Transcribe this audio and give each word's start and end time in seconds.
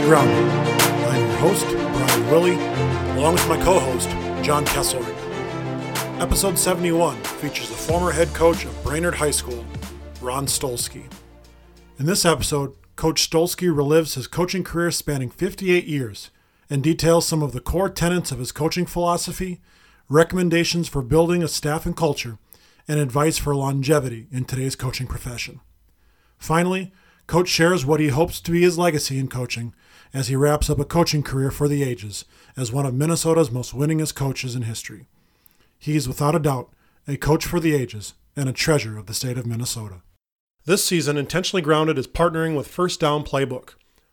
Grounded. 0.00 0.50
I'm 1.10 1.28
your 1.28 1.36
host, 1.36 1.66
Brian 1.66 2.30
Willie, 2.30 2.54
along 3.18 3.34
with 3.34 3.46
my 3.46 3.62
co 3.62 3.78
host, 3.78 4.08
John 4.42 4.64
Kesselring. 4.64 5.14
Episode 6.18 6.58
71 6.58 7.22
features 7.22 7.68
the 7.68 7.74
former 7.74 8.10
head 8.10 8.28
coach 8.28 8.64
of 8.64 8.82
Brainerd 8.82 9.14
High 9.14 9.30
School, 9.30 9.64
Ron 10.22 10.46
Stolski. 10.46 11.12
In 11.98 12.06
this 12.06 12.24
episode, 12.24 12.74
Coach 12.96 13.30
Stolski 13.30 13.68
relives 13.68 14.14
his 14.14 14.26
coaching 14.26 14.64
career 14.64 14.90
spanning 14.90 15.28
58 15.28 15.84
years 15.84 16.30
and 16.70 16.82
details 16.82 17.26
some 17.26 17.42
of 17.42 17.52
the 17.52 17.60
core 17.60 17.90
tenets 17.90 18.32
of 18.32 18.38
his 18.38 18.50
coaching 18.50 18.86
philosophy, 18.86 19.60
recommendations 20.08 20.88
for 20.88 21.02
building 21.02 21.42
a 21.42 21.48
staff 21.48 21.84
and 21.84 21.96
culture, 21.96 22.38
and 22.88 22.98
advice 22.98 23.36
for 23.36 23.54
longevity 23.54 24.26
in 24.32 24.46
today's 24.46 24.74
coaching 24.74 25.06
profession. 25.06 25.60
Finally, 26.38 26.92
Coach 27.26 27.48
shares 27.48 27.86
what 27.86 28.00
he 28.00 28.08
hopes 28.08 28.40
to 28.40 28.50
be 28.50 28.62
his 28.62 28.78
legacy 28.78 29.18
in 29.18 29.28
coaching 29.28 29.74
as 30.14 30.28
he 30.28 30.36
wraps 30.36 30.68
up 30.68 30.78
a 30.78 30.84
coaching 30.84 31.22
career 31.22 31.50
for 31.50 31.68
the 31.68 31.82
ages 31.82 32.24
as 32.56 32.72
one 32.72 32.86
of 32.86 32.94
Minnesota's 32.94 33.50
most 33.50 33.74
winningest 33.74 34.14
coaches 34.14 34.54
in 34.54 34.62
history. 34.62 35.06
He 35.78 35.96
is 35.96 36.08
without 36.08 36.34
a 36.34 36.38
doubt 36.38 36.70
a 37.08 37.16
coach 37.16 37.44
for 37.44 37.58
the 37.58 37.74
ages 37.74 38.14
and 38.36 38.48
a 38.48 38.52
treasure 38.52 38.96
of 38.96 39.06
the 39.06 39.14
state 39.14 39.36
of 39.36 39.46
Minnesota. 39.46 40.02
This 40.64 40.84
season, 40.84 41.16
Intentionally 41.16 41.62
Grounded 41.62 41.98
is 41.98 42.06
partnering 42.06 42.56
with 42.56 42.68
First 42.68 43.00
Down 43.00 43.24
Playbook. 43.24 43.70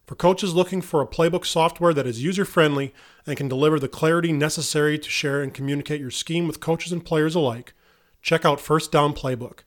For 0.08 0.16
coaches 0.16 0.56
looking 0.56 0.82
for 0.82 1.02
a 1.02 1.08
playbook 1.08 1.46
software 1.46 1.94
that 1.94 2.08
is 2.08 2.24
user 2.24 2.44
friendly 2.44 2.92
and 3.28 3.38
can 3.38 3.48
deliver 3.48 3.80
the 3.80 3.88
clarity 3.88 4.32
necessary 4.32 4.98
to 4.98 5.10
share 5.10 5.44
and 5.44 5.54
communicate 5.54 6.02
your 6.02 6.10
scheme 6.10 6.48
with 6.48 6.60
coaches 6.60 6.92
and 6.92 7.06
players 7.06 7.36
alike, 7.36 7.74
check 8.24 8.44
out 8.44 8.60
First 8.60 8.92
Down 8.92 9.14
Playbook. 9.14 9.60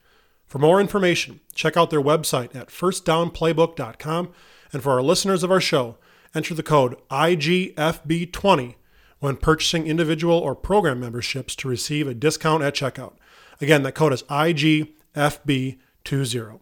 For 0.49 0.59
more 0.59 0.81
information, 0.81 1.39
check 1.55 1.77
out 1.77 1.91
their 1.91 2.03
website 2.03 2.57
at 2.57 2.71
firstdownplaybook.com. 2.71 4.33
And 4.73 4.83
for 4.83 4.91
our 4.91 5.03
listeners 5.03 5.45
of 5.45 5.53
our 5.53 5.61
show, 5.61 5.99
enter 6.35 6.55
the 6.55 6.63
code 6.63 6.97
IGFB20 7.11 8.75
when 9.21 9.37
purchasing 9.37 9.87
individual 9.87 10.37
or 10.37 10.55
program 10.55 11.01
memberships 11.01 11.55
to 11.57 11.69
receive 11.69 12.09
a 12.09 12.15
discount 12.15 12.63
at 12.63 12.75
checkout. 12.75 13.15
Again, 13.61 13.83
that 13.85 13.95
code 13.95 14.13
is 14.13 14.23
IGFB20. 14.25 16.61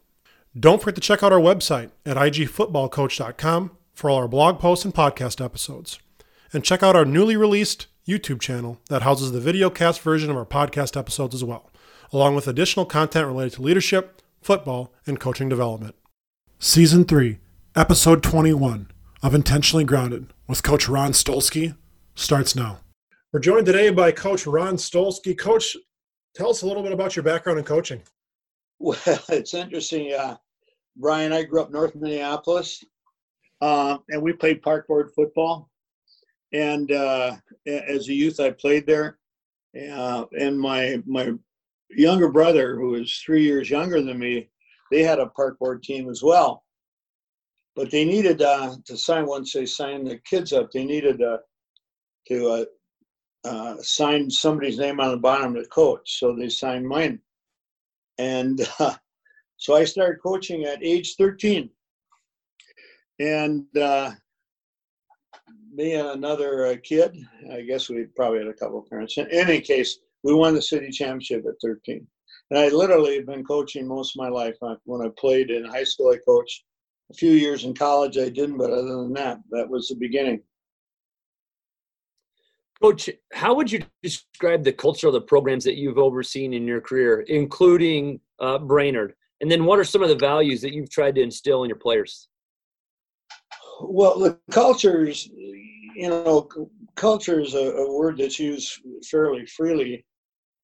Don't 0.59 0.83
forget 0.83 0.97
to 0.97 1.01
check 1.01 1.23
out 1.23 1.33
our 1.33 1.39
website 1.39 1.91
at 2.05 2.17
igfootballcoach.com 2.17 3.71
for 3.95 4.11
all 4.11 4.19
our 4.19 4.29
blog 4.29 4.59
posts 4.59 4.85
and 4.85 4.95
podcast 4.95 5.43
episodes. 5.43 5.99
And 6.53 6.65
check 6.65 6.83
out 6.83 6.97
our 6.97 7.05
newly 7.05 7.37
released 7.37 7.87
YouTube 8.07 8.41
channel 8.41 8.81
that 8.89 9.03
houses 9.03 9.33
the 9.33 9.41
video 9.41 9.71
cast 9.71 10.01
version 10.01 10.31
of 10.31 10.37
our 10.37 10.45
podcast 10.45 10.97
episodes 10.97 11.35
as 11.35 11.45
well, 11.45 11.71
along 12.13 12.35
with 12.35 12.49
additional 12.49 12.85
content 12.85 13.27
related 13.27 13.55
to 13.55 13.63
leadership, 13.63 14.21
football, 14.43 14.93
and 15.07 15.21
coaching 15.21 15.49
development. 15.49 15.95
Season 16.59 17.05
3, 17.05 17.39
Episode 17.77 18.23
21 18.23 18.89
of 19.23 19.35
Intentionally 19.35 19.85
Grounded 19.85 20.29
with 20.49 20.63
Coach 20.63 20.89
Ron 20.89 21.13
Stolski 21.13 21.77
starts 22.15 22.57
now. 22.57 22.81
We're 23.33 23.41
joined 23.41 23.67
today 23.67 23.91
by 23.91 24.13
Coach 24.13 24.47
Ron 24.47 24.77
Stolski. 24.77 25.37
Coach, 25.37 25.77
tell 26.35 26.49
us 26.49 26.63
a 26.63 26.67
little 26.67 26.83
bit 26.83 26.93
about 26.93 27.17
your 27.17 27.23
background 27.23 27.59
in 27.59 27.65
coaching. 27.67 28.01
Well, 28.79 28.99
it's 29.29 29.53
interesting. 29.53 30.15
Uh, 30.15 30.37
Brian, 30.97 31.35
I 31.35 31.43
grew 31.43 31.61
up 31.61 31.71
north 31.71 31.95
Minneapolis, 31.95 32.83
uh, 33.61 33.99
and 34.09 34.23
we 34.23 34.33
played 34.33 34.63
park 34.63 34.89
board 34.89 35.11
football. 35.15 35.69
And 36.55 36.91
uh, 36.91 37.37
as 37.67 38.09
a 38.09 38.15
youth, 38.15 38.41
I 38.41 38.51
played 38.51 38.87
there. 38.87 39.19
Uh, 39.77 40.25
and 40.39 40.59
my 40.59 41.01
my 41.07 41.33
younger 41.91 42.29
brother, 42.29 42.75
who 42.75 42.93
was 42.93 43.19
three 43.19 43.45
years 43.45 43.71
younger 43.71 44.01
than 44.01 44.19
me, 44.19 44.49
they 44.91 45.03
had 45.03 45.19
a 45.19 45.27
park 45.27 45.59
board 45.59 45.83
team 45.83 46.09
as 46.09 46.23
well. 46.23 46.65
But 47.77 47.91
they 47.91 48.05
needed 48.05 48.43
uh, 48.43 48.77
to 48.85 48.97
sign 48.97 49.27
once 49.27 49.53
they 49.53 49.67
signed 49.67 50.07
the 50.07 50.19
kids 50.19 50.53
up. 50.53 50.71
They 50.73 50.85
needed 50.85 51.23
uh, 51.23 51.39
to 52.29 52.67
sign 53.81 54.31
somebody's 54.31 54.79
name 54.79 55.01
on 55.01 55.11
the 55.11 55.17
bottom 55.17 55.57
of 55.57 55.63
the 55.63 55.69
coach, 55.69 56.19
so 56.19 56.35
they 56.35 56.49
signed 56.49 56.87
mine 56.87 57.21
and 58.21 58.69
uh, 58.79 58.95
so 59.57 59.75
I 59.75 59.85
started 59.85 60.23
coaching 60.23 60.65
at 60.65 60.85
age 60.85 61.17
13. 61.17 61.71
And 63.19 63.65
uh, 63.77 64.13
me 65.75 65.95
and 65.95 66.09
another 66.09 66.67
uh, 66.67 66.77
kid, 66.83 67.17
I 67.53 67.63
guess 67.63 67.89
we 67.89 68.05
probably 68.17 68.39
had 68.39 68.49
a 68.49 68.55
couple 68.55 68.79
of 68.79 68.89
parents. 68.89 69.19
In 69.19 69.27
any 69.31 69.61
case, 69.61 69.99
we 70.23 70.35
won 70.35 70.55
the 70.55 70.63
city 70.63 70.91
championship 70.91 71.45
at 71.47 71.61
13. 71.63 72.07
And 72.51 72.59
I 72.59 72.69
literally 72.69 73.17
have 73.17 73.27
been 73.27 73.45
coaching 73.45 73.87
most 73.87 74.17
of 74.17 74.21
my 74.21 74.29
life. 74.29 74.57
When 74.85 75.03
I 75.03 75.11
played 75.19 75.51
in 75.51 75.65
high 75.65 75.85
school, 75.85 76.13
I 76.13 76.19
coached. 76.27 76.65
A 77.11 77.15
few 77.15 77.33
years 77.33 77.65
in 77.65 77.75
college, 77.75 78.19
I 78.19 78.29
didn't, 78.29 78.59
but 78.59 78.71
other 78.71 78.97
than 78.97 79.13
that, 79.15 79.41
that 79.51 79.69
was 79.69 79.89
the 79.89 79.97
beginning. 79.97 80.43
Coach, 82.81 83.11
how 83.33 83.55
would 83.55 83.71
you 83.71 83.83
describe 84.03 84.65
the 84.65 84.73
culture 84.73 85.09
of 85.09 85.13
the 85.13 85.21
programs 85.21 85.65
that 85.65 85.77
you've 85.77 85.99
overseen 85.99 86.55
in 86.55 86.67
your 86.67 86.81
career, 86.81 87.21
including 87.23 88.21
uh, 88.39 88.59
Brainerd? 88.59 89.15
And 89.41 89.51
then 89.51 89.65
what 89.65 89.79
are 89.79 89.85
some 89.85 90.03
of 90.03 90.09
the 90.09 90.17
values 90.17 90.61
that 90.63 90.73
you've 90.73 90.91
tried 90.91 91.17
to 91.17 91.21
instill 91.21 91.65
in 91.65 91.69
your 91.69 91.79
players? 91.79 92.29
Well, 93.83 94.19
the 94.19 94.39
cultures, 94.51 95.29
you 95.35 96.09
know, 96.09 96.49
culture 96.95 97.41
is 97.41 97.55
a, 97.55 97.73
a 97.73 97.93
word 97.93 98.19
that's 98.19 98.39
used 98.39 98.81
fairly 99.11 99.47
freely. 99.47 100.05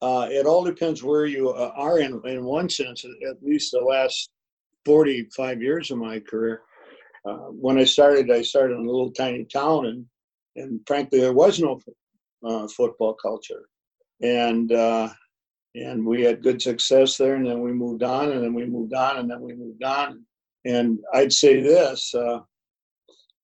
Uh, 0.01 0.27
it 0.29 0.45
all 0.45 0.63
depends 0.63 1.03
where 1.03 1.25
you 1.25 1.49
uh, 1.49 1.71
are 1.75 1.99
in, 1.99 2.21
in 2.25 2.43
one 2.45 2.69
sense, 2.69 3.03
at 3.03 3.43
least 3.43 3.71
the 3.71 3.79
last 3.79 4.29
45 4.87 5.61
years 5.61 5.91
of 5.91 5.97
my 5.97 6.17
career. 6.17 6.61
Uh, 7.25 7.49
when 7.49 7.77
I 7.77 7.83
started, 7.83 8.31
I 8.31 8.41
started 8.41 8.75
in 8.75 8.85
a 8.85 8.89
little 8.89 9.11
tiny 9.11 9.43
town, 9.43 9.85
and, 9.87 10.05
and 10.55 10.79
frankly, 10.87 11.19
there 11.19 11.33
was 11.33 11.59
no 11.59 11.81
uh, 12.45 12.69
football 12.69 13.13
culture, 13.13 13.67
and 14.21 14.71
uh, 14.71 15.09
and 15.75 16.05
we 16.05 16.21
had 16.21 16.41
good 16.41 16.61
success 16.61 17.17
there. 17.17 17.35
And 17.35 17.45
then 17.45 17.59
we 17.59 17.73
moved 17.73 18.01
on, 18.01 18.31
and 18.31 18.41
then 18.41 18.53
we 18.53 18.65
moved 18.65 18.93
on, 18.93 19.17
and 19.17 19.29
then 19.29 19.41
we 19.41 19.53
moved 19.53 19.83
on. 19.83 20.23
And 20.63 20.99
I'd 21.13 21.33
say 21.33 21.59
this: 21.59 22.15
uh, 22.15 22.39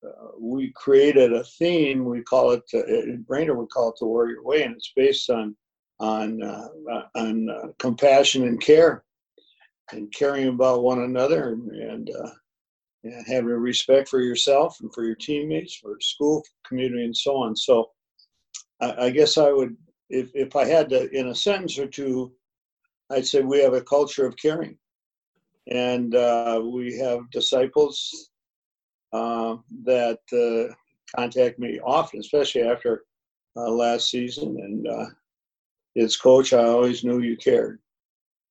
uh 0.05 0.29
we 0.39 0.71
created 0.77 1.33
a 1.33 1.43
theme. 1.43 2.05
We 2.05 2.21
call 2.21 2.51
it 2.51 2.63
uh, 2.73 3.17
Brainerd 3.27 3.57
We 3.57 3.67
call 3.67 3.89
it 3.89 3.95
the 3.99 4.07
Warrior 4.07 4.43
Way, 4.43 4.63
and 4.63 4.75
it's 4.77 4.93
based 4.95 5.29
on 5.29 5.57
on 5.99 6.41
on 7.15 7.73
compassion 7.79 8.47
and 8.47 8.61
care, 8.61 9.03
and 9.91 10.11
caring 10.13 10.47
about 10.47 10.83
one 10.83 11.03
another, 11.03 11.49
and. 11.49 11.71
and 11.71 12.09
and 13.05 13.27
having 13.27 13.47
respect 13.47 14.07
for 14.07 14.21
yourself 14.21 14.79
and 14.79 14.93
for 14.93 15.03
your 15.03 15.15
teammates, 15.15 15.75
for 15.75 15.97
school, 15.99 16.41
community, 16.65 17.03
and 17.03 17.17
so 17.17 17.35
on. 17.35 17.53
So 17.53 17.91
I, 18.79 19.07
I 19.07 19.09
guess 19.09 19.37
I 19.37 19.51
would, 19.51 19.75
if, 20.09 20.31
if 20.33 20.55
I 20.55 20.65
had 20.65 20.87
to, 20.91 21.09
in 21.11 21.27
a 21.27 21.35
sentence 21.35 21.77
or 21.77 21.85
two, 21.85 22.31
I'd 23.11 23.27
say 23.27 23.41
we 23.41 23.59
have 23.59 23.73
a 23.73 23.81
culture 23.81 24.25
of 24.25 24.37
caring. 24.37 24.77
And 25.69 26.15
uh, 26.15 26.61
we 26.63 26.97
have 26.97 27.29
disciples 27.31 28.29
uh, 29.11 29.57
that 29.83 30.19
uh, 30.31 30.73
contact 31.13 31.59
me 31.59 31.81
often, 31.83 32.21
especially 32.21 32.61
after 32.61 33.03
uh, 33.57 33.69
last 33.69 34.09
season. 34.09 34.57
And 34.61 34.87
uh, 34.87 35.05
as 35.97 36.15
coach, 36.15 36.53
I 36.53 36.63
always 36.63 37.03
knew 37.03 37.19
you 37.19 37.35
cared. 37.35 37.79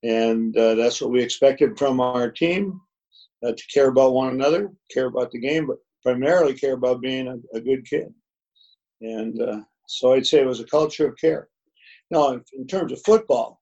And 0.03 0.57
uh, 0.57 0.75
that's 0.75 1.01
what 1.01 1.11
we 1.11 1.23
expected 1.23 1.79
from 1.79 2.01
our 2.01 2.31
team 2.31 2.81
to 3.45 3.57
care 3.73 3.89
about 3.89 4.15
one 4.15 4.33
another, 4.33 4.71
care 4.91 5.07
about 5.07 5.31
the 5.31 5.39
game, 5.39 5.67
but 5.67 5.79
primarily 6.03 6.55
care 6.55 6.75
about 6.75 7.01
being 7.01 7.29
a, 7.29 7.57
a 7.57 7.61
good 7.61 7.85
kid. 7.89 8.13
And 9.01 9.65
so 9.87 10.15
I'd 10.15 10.27
say 10.27 10.41
it 10.41 10.47
was 10.47 10.61
a 10.61 10.65
culture 10.65 11.07
of 11.09 11.17
care. 11.19 11.49
Now, 12.11 12.41
in 12.53 12.67
terms 12.67 12.93
of 12.93 13.03
football, 13.05 13.61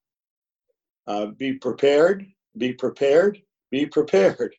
uh, 1.06 1.26
be 1.26 1.54
prepared, 1.54 2.26
be 2.58 2.72
prepared, 2.72 3.40
be 3.70 3.86
prepared. 3.86 4.54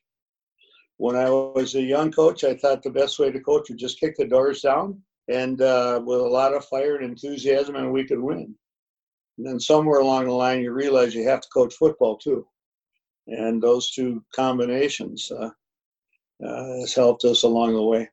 When 0.98 1.16
I 1.16 1.30
was 1.30 1.76
a 1.76 1.82
young 1.82 2.12
coach, 2.12 2.44
I 2.44 2.56
thought 2.56 2.84
the 2.84 2.90
best 2.90 3.20
way 3.20 3.32
to 3.32 3.40
coach 3.40 3.70
would 3.70 3.78
just 3.78 4.00
kick 4.00 4.16
the 4.18 4.26
doors 4.26 4.62
down 4.62 5.02
and 5.28 5.62
uh, 5.62 6.02
with 6.04 6.20
a 6.20 6.24
lot 6.24 6.54
of 6.54 6.66
fire 6.66 6.98
and 6.98 7.06
enthusiasm, 7.06 7.76
and 7.76 7.92
we 7.92 8.04
could 8.04 8.20
win. 8.20 8.54
And 9.38 9.48
then 9.48 9.60
somewhere 9.60 10.00
along 10.00 10.26
the 10.26 10.32
line, 10.32 10.62
you 10.62 10.72
realize 10.72 11.16
you 11.16 11.28
have 11.28 11.42
to 11.42 11.50
coach 11.54 11.74
football 11.76 12.18
too. 12.18 12.46
And 13.28 13.62
those 13.62 13.92
two 13.92 14.24
combinations 14.36 15.32
uh, 15.32 15.50
uh 16.46 16.80
has 16.80 16.94
helped 16.94 17.24
us 17.24 17.44
along 17.44 17.74
the 17.74 17.84
way. 17.84 18.10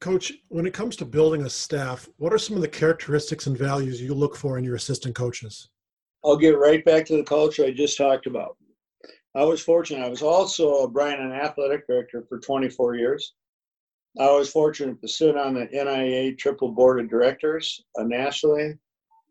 Coach, 0.00 0.32
when 0.48 0.66
it 0.66 0.74
comes 0.74 0.94
to 0.96 1.04
building 1.06 1.42
a 1.42 1.50
staff, 1.50 2.08
what 2.18 2.32
are 2.32 2.38
some 2.38 2.56
of 2.56 2.62
the 2.62 2.68
characteristics 2.68 3.46
and 3.46 3.56
values 3.56 4.00
you 4.00 4.14
look 4.14 4.36
for 4.36 4.58
in 4.58 4.64
your 4.64 4.74
assistant 4.74 5.14
coaches? 5.14 5.70
I'll 6.24 6.36
get 6.36 6.58
right 6.58 6.84
back 6.84 7.06
to 7.06 7.16
the 7.16 7.22
culture 7.22 7.64
I 7.64 7.70
just 7.70 7.96
talked 7.96 8.26
about. 8.26 8.56
I 9.34 9.44
was 9.44 9.62
fortunate. 9.62 10.04
I 10.04 10.08
was 10.08 10.22
also 10.22 10.82
a 10.82 10.88
Brian 10.88 11.20
an 11.20 11.32
athletic 11.32 11.86
director 11.86 12.24
for 12.28 12.38
24 12.38 12.96
years. 12.96 13.34
I 14.18 14.30
was 14.30 14.50
fortunate 14.50 15.00
to 15.00 15.08
sit 15.08 15.36
on 15.36 15.54
the 15.54 15.66
NIAAA 15.66 16.74
board 16.74 17.00
of 17.00 17.10
directors 17.10 17.84
uh, 17.98 18.04
nationally. 18.04 18.78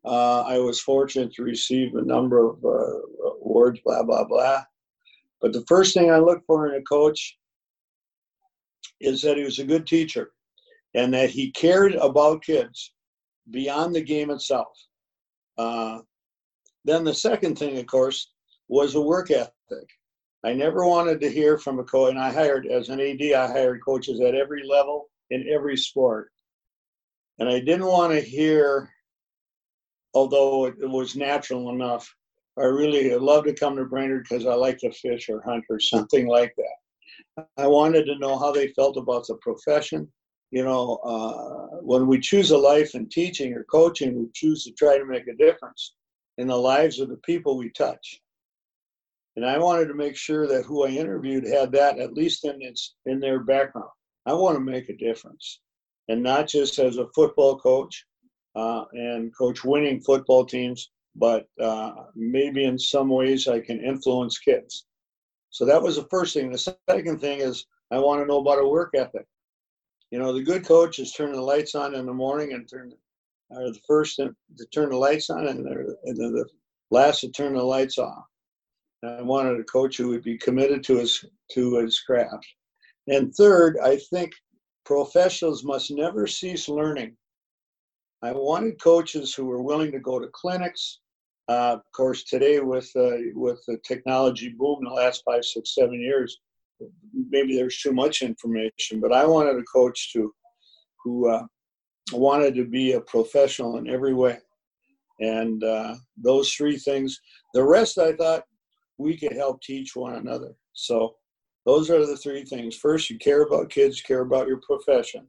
Uh, 0.06 0.42
I 0.42 0.60
was 0.60 0.80
fortunate 0.80 1.34
to 1.34 1.44
receive 1.44 1.96
a 1.96 2.02
number 2.02 2.50
of 2.50 2.64
uh, 2.64 3.28
awards, 3.42 3.80
blah, 3.84 4.04
blah, 4.04 4.24
blah. 4.24 4.64
But 5.42 5.54
the 5.54 5.66
first 5.68 5.94
thing 5.94 6.12
I 6.12 6.20
look 6.20 6.44
for 6.46 6.68
in 6.68 6.80
a 6.80 6.84
coach 6.84 7.38
is 9.02 9.22
that 9.22 9.38
he 9.38 9.44
was 9.44 9.60
a 9.60 9.66
good 9.66 9.88
teacher 9.88 10.32
and 10.94 11.14
that 11.14 11.30
he 11.30 11.52
cared 11.52 11.96
about 11.96 12.44
kids 12.44 12.94
beyond 13.52 13.96
the 13.96 14.02
game 14.02 14.30
itself. 14.30 14.68
Uh, 15.58 16.00
then 16.86 17.04
the 17.04 17.14
second 17.14 17.58
thing, 17.58 17.78
of 17.78 17.86
course, 17.88 18.32
was 18.68 18.96
a 18.96 19.02
work 19.02 19.32
ethic. 19.32 19.52
I 20.44 20.54
never 20.54 20.86
wanted 20.86 21.20
to 21.22 21.30
hear 21.30 21.58
from 21.58 21.80
a 21.80 21.84
coach, 21.84 22.12
and 22.12 22.20
I 22.20 22.32
hired, 22.32 22.68
as 22.68 22.90
an 22.90 23.02
AD, 23.02 23.22
I 23.22 23.48
hired 23.48 23.84
coaches 23.84 24.22
at 24.22 24.36
every 24.36 24.64
level 24.68 25.10
in 25.32 25.48
every 25.52 25.76
sport. 25.76 26.32
And 27.40 27.50
I 27.50 27.60
didn't 27.60 27.88
want 27.88 28.14
to 28.14 28.22
hear, 28.22 28.90
although 30.16 30.66
it 30.66 30.90
was 30.90 31.16
natural 31.16 31.70
enough, 31.70 32.12
I 32.58 32.64
really 32.64 33.14
love 33.16 33.44
to 33.46 33.54
come 33.54 33.76
to 33.76 33.86
Brainerd 33.86 34.26
because 34.28 34.46
I 34.46 34.54
like 34.54 34.78
to 34.80 34.92
fish 34.92 35.30
or 35.30 35.42
hunt 35.42 35.66
or 35.70 35.80
something 35.80 36.26
like 36.26 36.56
that. 36.58 37.48
I 37.58 37.68
wanted 37.68 38.06
to 38.06 38.18
know 38.18 38.40
how 38.40 38.52
they 38.52 38.70
felt 38.70 38.98
about 38.98 39.28
the 39.28 39.36
profession. 39.36 40.10
You 40.52 40.64
know, 40.64 40.96
uh, 41.04 41.78
when 41.82 42.08
we 42.08 42.20
choose 42.20 42.52
a 42.52 42.58
life 42.58 42.96
in 42.96 43.10
teaching 43.10 43.54
or 43.54 43.66
coaching, 43.66 44.18
we 44.18 44.28
choose 44.34 44.64
to 44.64 44.72
try 44.72 44.98
to 44.98 45.06
make 45.06 45.28
a 45.28 45.36
difference 45.36 45.96
in 46.38 46.48
the 46.48 46.56
lives 46.56 47.00
of 47.00 47.10
the 47.10 47.18
people 47.18 47.58
we 47.58 47.70
touch. 47.72 48.22
And 49.36 49.46
I 49.46 49.58
wanted 49.58 49.88
to 49.88 49.94
make 49.94 50.16
sure 50.16 50.48
that 50.48 50.64
who 50.64 50.86
I 50.86 50.90
interviewed 50.90 51.46
had 51.46 51.74
that 51.74 52.00
at 52.00 52.14
least 52.14 52.46
in 52.46 52.62
its 52.62 52.96
in 53.06 53.20
their 53.20 53.40
background. 53.40 53.90
I 54.26 54.34
want 54.34 54.56
to 54.56 54.62
make 54.62 54.88
a 54.88 54.96
difference, 54.96 55.60
and 56.08 56.24
not 56.24 56.48
just 56.48 56.80
as 56.80 56.98
a 56.98 57.10
football 57.14 57.60
coach 57.60 58.06
uh, 58.56 58.86
and 58.94 59.36
coach 59.38 59.64
winning 59.64 60.02
football 60.02 60.46
teams, 60.46 60.92
but 61.16 61.48
uh, 61.62 61.92
maybe 62.16 62.66
in 62.66 62.78
some 62.78 63.10
ways 63.10 63.48
I 63.48 63.60
can 63.60 63.84
influence 63.84 64.38
kids. 64.38 64.86
So 65.50 65.66
that 65.66 65.82
was 65.82 65.96
the 65.96 66.08
first 66.10 66.34
thing. 66.34 66.52
The 66.52 66.76
second 66.88 67.20
thing 67.20 67.40
is 67.40 67.66
I 67.92 68.00
want 68.00 68.22
to 68.22 68.28
know 68.28 68.40
about 68.40 68.62
a 68.62 68.68
work 68.68 68.92
ethic. 68.96 69.26
You 70.12 70.20
know, 70.20 70.34
the 70.34 70.44
good 70.44 70.66
coach 70.66 71.00
is 71.00 71.12
turning 71.12 71.36
the 71.36 71.42
lights 71.42 71.76
on 71.76 71.96
in 71.96 72.06
the 72.06 72.14
morning 72.14 72.54
and 72.54 72.70
turn, 72.70 72.94
the 73.50 73.80
first 73.88 74.18
to, 74.18 74.36
turn 74.74 74.90
the 74.90 74.98
lights 74.98 75.30
on 75.30 75.48
and, 75.48 75.66
and 75.66 76.18
the 76.18 76.46
last 76.92 77.22
to 77.22 77.32
turn 77.32 77.54
the 77.56 77.64
lights 77.64 77.98
off. 77.98 78.26
I 79.04 79.22
wanted 79.22 79.60
a 79.60 79.64
coach 79.64 79.98
who 79.98 80.10
would 80.10 80.24
be 80.24 80.38
committed 80.38 80.84
to 80.86 80.98
his 80.98 81.24
to 81.52 81.76
his 81.78 82.00
craft. 82.00 82.48
And 83.08 83.34
third, 83.36 83.78
I 83.84 83.98
think 84.10 84.32
professionals 84.84 85.64
must 85.64 85.92
never 85.92 86.26
cease 86.28 86.68
learning. 86.68 87.16
I 88.22 88.32
wanted 88.32 88.82
coaches 88.82 89.34
who 89.34 89.46
were 89.46 89.62
willing 89.62 89.92
to 89.92 90.00
go 90.00 90.20
to 90.20 90.28
clinics, 90.34 91.00
uh, 91.48 91.74
of 91.74 91.82
course, 91.96 92.24
today 92.24 92.60
with 92.60 92.90
uh, 92.96 93.18
with 93.34 93.64
the 93.68 93.78
technology 93.86 94.50
boom 94.58 94.80
in 94.80 94.86
the 94.86 94.94
last 94.94 95.24
five, 95.26 95.46
six, 95.46 95.76
seven 95.76 96.02
years, 96.02 96.40
maybe 97.30 97.56
there's 97.56 97.80
too 97.80 97.94
much 97.94 98.22
information. 98.22 99.00
But 99.00 99.14
I 99.14 99.26
wanted 99.26 99.58
a 99.58 99.64
coach 99.64 100.12
to 100.14 100.34
who 101.04 101.30
uh, 101.30 101.46
wanted 102.14 102.56
to 102.56 102.66
be 102.66 102.94
a 102.94 103.02
professional 103.02 103.78
in 103.78 103.88
every 103.88 104.14
way, 104.14 104.40
and 105.20 105.64
uh, 105.64 105.96
those 106.18 106.52
three 106.52 106.78
things. 106.78 107.20
The 107.54 107.64
rest, 107.64 108.00
I 108.00 108.14
thought, 108.14 108.44
we 108.98 109.18
could 109.18 109.34
help 109.34 109.62
teach 109.62 109.96
one 109.96 110.16
another. 110.16 110.56
So 110.74 111.16
those 111.66 111.90
are 111.90 112.06
the 112.06 112.18
three 112.18 112.44
things. 112.44 112.76
First, 112.76 113.10
you 113.10 113.18
care 113.18 113.44
about 113.44 113.70
kids, 113.70 114.02
care 114.02 114.22
about 114.22 114.48
your 114.48 114.62
profession. 114.68 115.28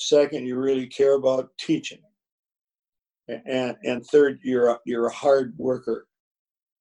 Second, 0.00 0.46
you 0.46 0.56
really 0.56 0.86
care 0.86 1.14
about 1.14 1.50
teaching 1.58 2.00
and 3.46 3.76
and 3.84 4.04
third, 4.06 4.40
you're 4.42 4.68
a, 4.70 4.78
you're 4.84 5.06
a 5.06 5.12
hard 5.12 5.54
worker. 5.56 6.06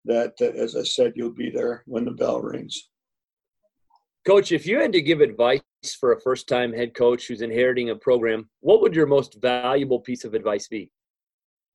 That, 0.06 0.38
that, 0.38 0.56
as 0.56 0.75
I 0.75 0.83
said, 0.83 1.13
you'll 1.16 1.33
be 1.33 1.50
there 1.50 1.83
when 1.86 2.06
the 2.06 2.12
bell 2.12 2.42
rings. 2.42 2.89
Coach, 4.25 4.51
if 4.51 4.66
you 4.66 4.80
had 4.80 4.94
to 4.94 5.01
give 5.01 5.21
advice 5.21 5.62
for 6.00 6.13
a 6.13 6.21
first-time 6.21 6.74
head 6.74 6.94
coach 6.94 7.27
who's 7.27 7.42
inheriting 7.42 7.89
a 7.89 7.95
program, 7.95 8.50
what 8.62 8.81
would 8.81 8.95
your 8.95 9.06
most 9.06 9.38
valuable 9.42 10.00
piece 10.00 10.24
of 10.24 10.33
advice 10.33 10.68
be? 10.68 10.89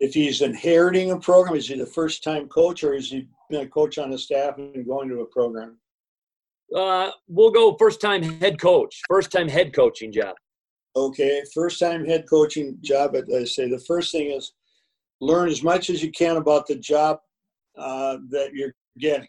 If 0.00 0.14
he's 0.14 0.40
inheriting 0.40 1.12
a 1.12 1.18
program, 1.18 1.54
is 1.54 1.68
he 1.68 1.76
the 1.76 1.86
first-time 1.86 2.48
coach, 2.48 2.82
or 2.82 2.94
is 2.94 3.10
he 3.10 3.28
been 3.50 3.60
a 3.60 3.68
coach 3.68 3.98
on 3.98 4.10
the 4.10 4.18
staff 4.18 4.58
and 4.58 4.86
going 4.86 5.08
to 5.10 5.20
a 5.20 5.26
program? 5.26 5.78
Uh, 6.74 7.10
we'll 7.28 7.50
go 7.50 7.76
first-time 7.76 8.22
head 8.22 8.60
coach, 8.60 9.00
first-time 9.08 9.48
head 9.48 9.72
coaching 9.74 10.10
job. 10.10 10.34
Okay, 10.96 11.42
first-time 11.52 12.04
head 12.04 12.24
coaching 12.28 12.78
job. 12.80 13.16
I 13.16 13.44
say 13.44 13.68
the 13.68 13.80
first 13.80 14.12
thing 14.12 14.30
is 14.30 14.52
learn 15.20 15.48
as 15.48 15.62
much 15.62 15.90
as 15.90 16.02
you 16.02 16.12
can 16.12 16.36
about 16.36 16.66
the 16.66 16.76
job 16.76 17.18
uh, 17.76 18.18
that 18.30 18.54
you're 18.54 18.74
getting. 18.98 19.28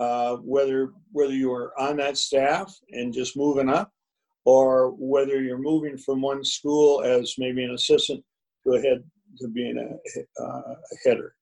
Uh, 0.00 0.36
whether 0.36 0.92
whether 1.12 1.34
you 1.34 1.52
are 1.52 1.78
on 1.78 1.98
that 1.98 2.16
staff 2.16 2.74
and 2.90 3.12
just 3.12 3.36
moving 3.36 3.68
up, 3.68 3.92
or 4.44 4.90
whether 4.98 5.40
you're 5.42 5.58
moving 5.58 5.96
from 5.96 6.22
one 6.22 6.42
school 6.42 7.02
as 7.02 7.34
maybe 7.38 7.62
an 7.62 7.74
assistant 7.74 8.24
to 8.64 8.72
a 8.72 8.80
head 8.80 9.04
to 9.38 9.48
being 9.48 9.76
a, 9.78 10.42
uh, 10.42 10.74
header. 11.04 11.34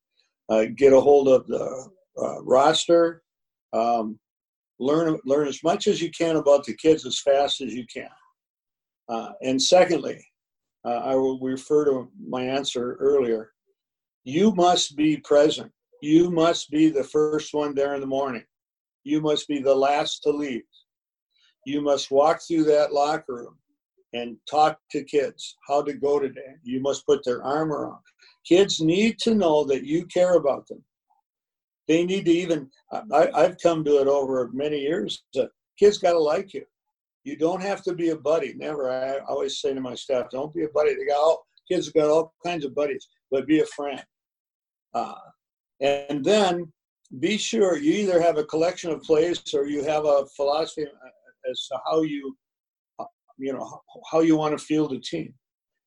Uh, 0.49 0.65
get 0.75 0.93
a 0.93 0.99
hold 0.99 1.27
of 1.27 1.47
the 1.47 1.89
uh, 2.21 2.41
roster. 2.43 3.23
Um, 3.73 4.19
learn 4.79 5.17
learn 5.25 5.47
as 5.47 5.63
much 5.63 5.87
as 5.87 6.01
you 6.01 6.11
can 6.11 6.35
about 6.35 6.65
the 6.65 6.75
kids 6.75 7.05
as 7.05 7.19
fast 7.19 7.61
as 7.61 7.73
you 7.73 7.85
can. 7.91 8.09
Uh, 9.09 9.31
and 9.41 9.61
secondly, 9.61 10.23
I 10.85 11.15
will 11.15 11.39
refer 11.39 11.85
to 11.85 12.09
my 12.25 12.43
answer 12.43 12.95
earlier 12.99 13.51
you 14.23 14.53
must 14.53 14.95
be 14.95 15.17
present. 15.17 15.71
You 16.01 16.29
must 16.29 16.69
be 16.69 16.89
the 16.89 17.03
first 17.03 17.53
one 17.53 17.73
there 17.73 17.95
in 17.95 18.01
the 18.01 18.07
morning. 18.07 18.43
You 19.03 19.21
must 19.21 19.47
be 19.47 19.59
the 19.59 19.75
last 19.75 20.21
to 20.23 20.29
leave. 20.29 20.63
You 21.65 21.81
must 21.81 22.11
walk 22.11 22.41
through 22.41 22.65
that 22.65 22.93
locker 22.93 23.33
room 23.35 23.57
and 24.13 24.37
talk 24.49 24.77
to 24.91 25.03
kids 25.03 25.57
how 25.67 25.81
to 25.81 25.93
go 25.93 26.19
today. 26.19 26.55
You 26.63 26.79
must 26.81 27.05
put 27.05 27.23
their 27.23 27.43
arm 27.43 27.71
around. 27.71 27.99
Kids 28.47 28.79
need 28.79 29.19
to 29.19 29.35
know 29.35 29.63
that 29.65 29.85
you 29.85 30.05
care 30.05 30.35
about 30.35 30.67
them. 30.67 30.83
They 31.87 32.05
need 32.05 32.25
to 32.25 32.31
even, 32.31 32.69
I, 32.91 33.29
have 33.35 33.57
come 33.61 33.83
to 33.83 33.99
it 33.99 34.07
over 34.07 34.49
many 34.53 34.79
years. 34.79 35.23
Kids 35.79 35.97
got 35.97 36.13
to 36.13 36.19
like 36.19 36.53
you. 36.53 36.65
You 37.23 37.37
don't 37.37 37.61
have 37.61 37.83
to 37.83 37.93
be 37.93 38.09
a 38.09 38.15
buddy. 38.15 38.53
Never. 38.55 38.89
I 38.89 39.19
always 39.27 39.59
say 39.59 39.73
to 39.73 39.81
my 39.81 39.95
staff, 39.95 40.29
don't 40.31 40.53
be 40.53 40.63
a 40.63 40.69
buddy. 40.69 40.95
They 40.95 41.05
got 41.05 41.17
all, 41.17 41.45
kids 41.69 41.89
got 41.89 42.09
all 42.09 42.33
kinds 42.43 42.65
of 42.65 42.73
buddies 42.73 43.07
but 43.31 43.47
be 43.47 43.59
a 43.59 43.65
friend. 43.65 44.03
Uh, 44.93 45.15
and 45.81 46.23
then 46.23 46.71
be 47.19 47.37
sure 47.37 47.77
you 47.77 47.93
either 47.93 48.21
have 48.21 48.37
a 48.37 48.45
collection 48.45 48.91
of 48.91 49.01
plays 49.01 49.41
or 49.53 49.65
you 49.65 49.83
have 49.83 50.05
a 50.05 50.25
philosophy 50.35 50.85
as 51.49 51.67
to 51.67 51.77
how 51.87 52.01
you, 52.01 52.35
uh, 52.99 53.05
you 53.37 53.53
know, 53.53 53.81
how 54.11 54.19
you 54.19 54.35
want 54.35 54.57
to 54.57 54.63
field 54.63 54.93
a 54.93 54.99
team. 54.99 55.33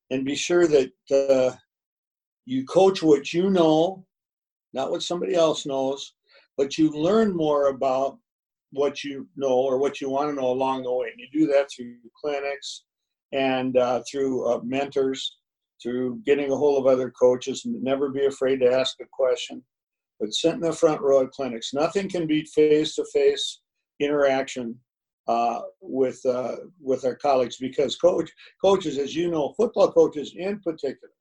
And 0.09 0.25
be 0.25 0.35
sure 0.35 0.67
that 0.67 0.91
uh, 1.11 1.55
you 2.45 2.65
coach 2.65 3.01
what 3.01 3.33
you 3.33 3.49
know, 3.49 4.05
not 4.73 4.91
what 4.91 5.03
somebody 5.03 5.35
else 5.35 5.65
knows, 5.65 6.15
but 6.57 6.77
you 6.77 6.91
learn 6.91 7.35
more 7.35 7.67
about 7.67 8.19
what 8.73 9.03
you 9.03 9.27
know 9.35 9.53
or 9.53 9.77
what 9.77 10.01
you 10.01 10.09
want 10.09 10.29
to 10.29 10.35
know 10.35 10.51
along 10.51 10.83
the 10.83 10.93
way. 10.93 11.07
And 11.07 11.19
you 11.19 11.27
do 11.31 11.51
that 11.53 11.69
through 11.71 11.95
clinics 12.19 12.83
and 13.31 13.77
uh, 13.77 14.01
through 14.09 14.47
uh, 14.47 14.59
mentors 14.63 15.37
through 15.81 16.21
getting 16.25 16.51
a 16.51 16.55
hold 16.55 16.79
of 16.79 16.91
other 16.91 17.11
coaches 17.11 17.65
and 17.65 17.81
never 17.83 18.09
be 18.09 18.25
afraid 18.25 18.59
to 18.61 18.71
ask 18.71 18.95
a 19.01 19.05
question. 19.11 19.61
But 20.19 20.33
sit 20.33 20.53
in 20.53 20.61
the 20.61 20.71
front 20.71 21.01
row 21.01 21.23
at 21.23 21.31
clinics. 21.31 21.73
Nothing 21.73 22.07
can 22.07 22.25
beat 22.25 22.47
face-to-face 22.47 23.61
interaction 23.99 24.79
uh, 25.27 25.61
with 25.81 26.19
uh, 26.25 26.55
with 26.81 27.05
our 27.05 27.15
colleagues 27.15 27.57
because 27.57 27.95
coach 27.95 28.29
coaches, 28.61 28.97
as 28.97 29.15
you 29.15 29.29
know, 29.29 29.53
football 29.57 29.91
coaches 29.91 30.33
in 30.37 30.59
particular, 30.59 31.13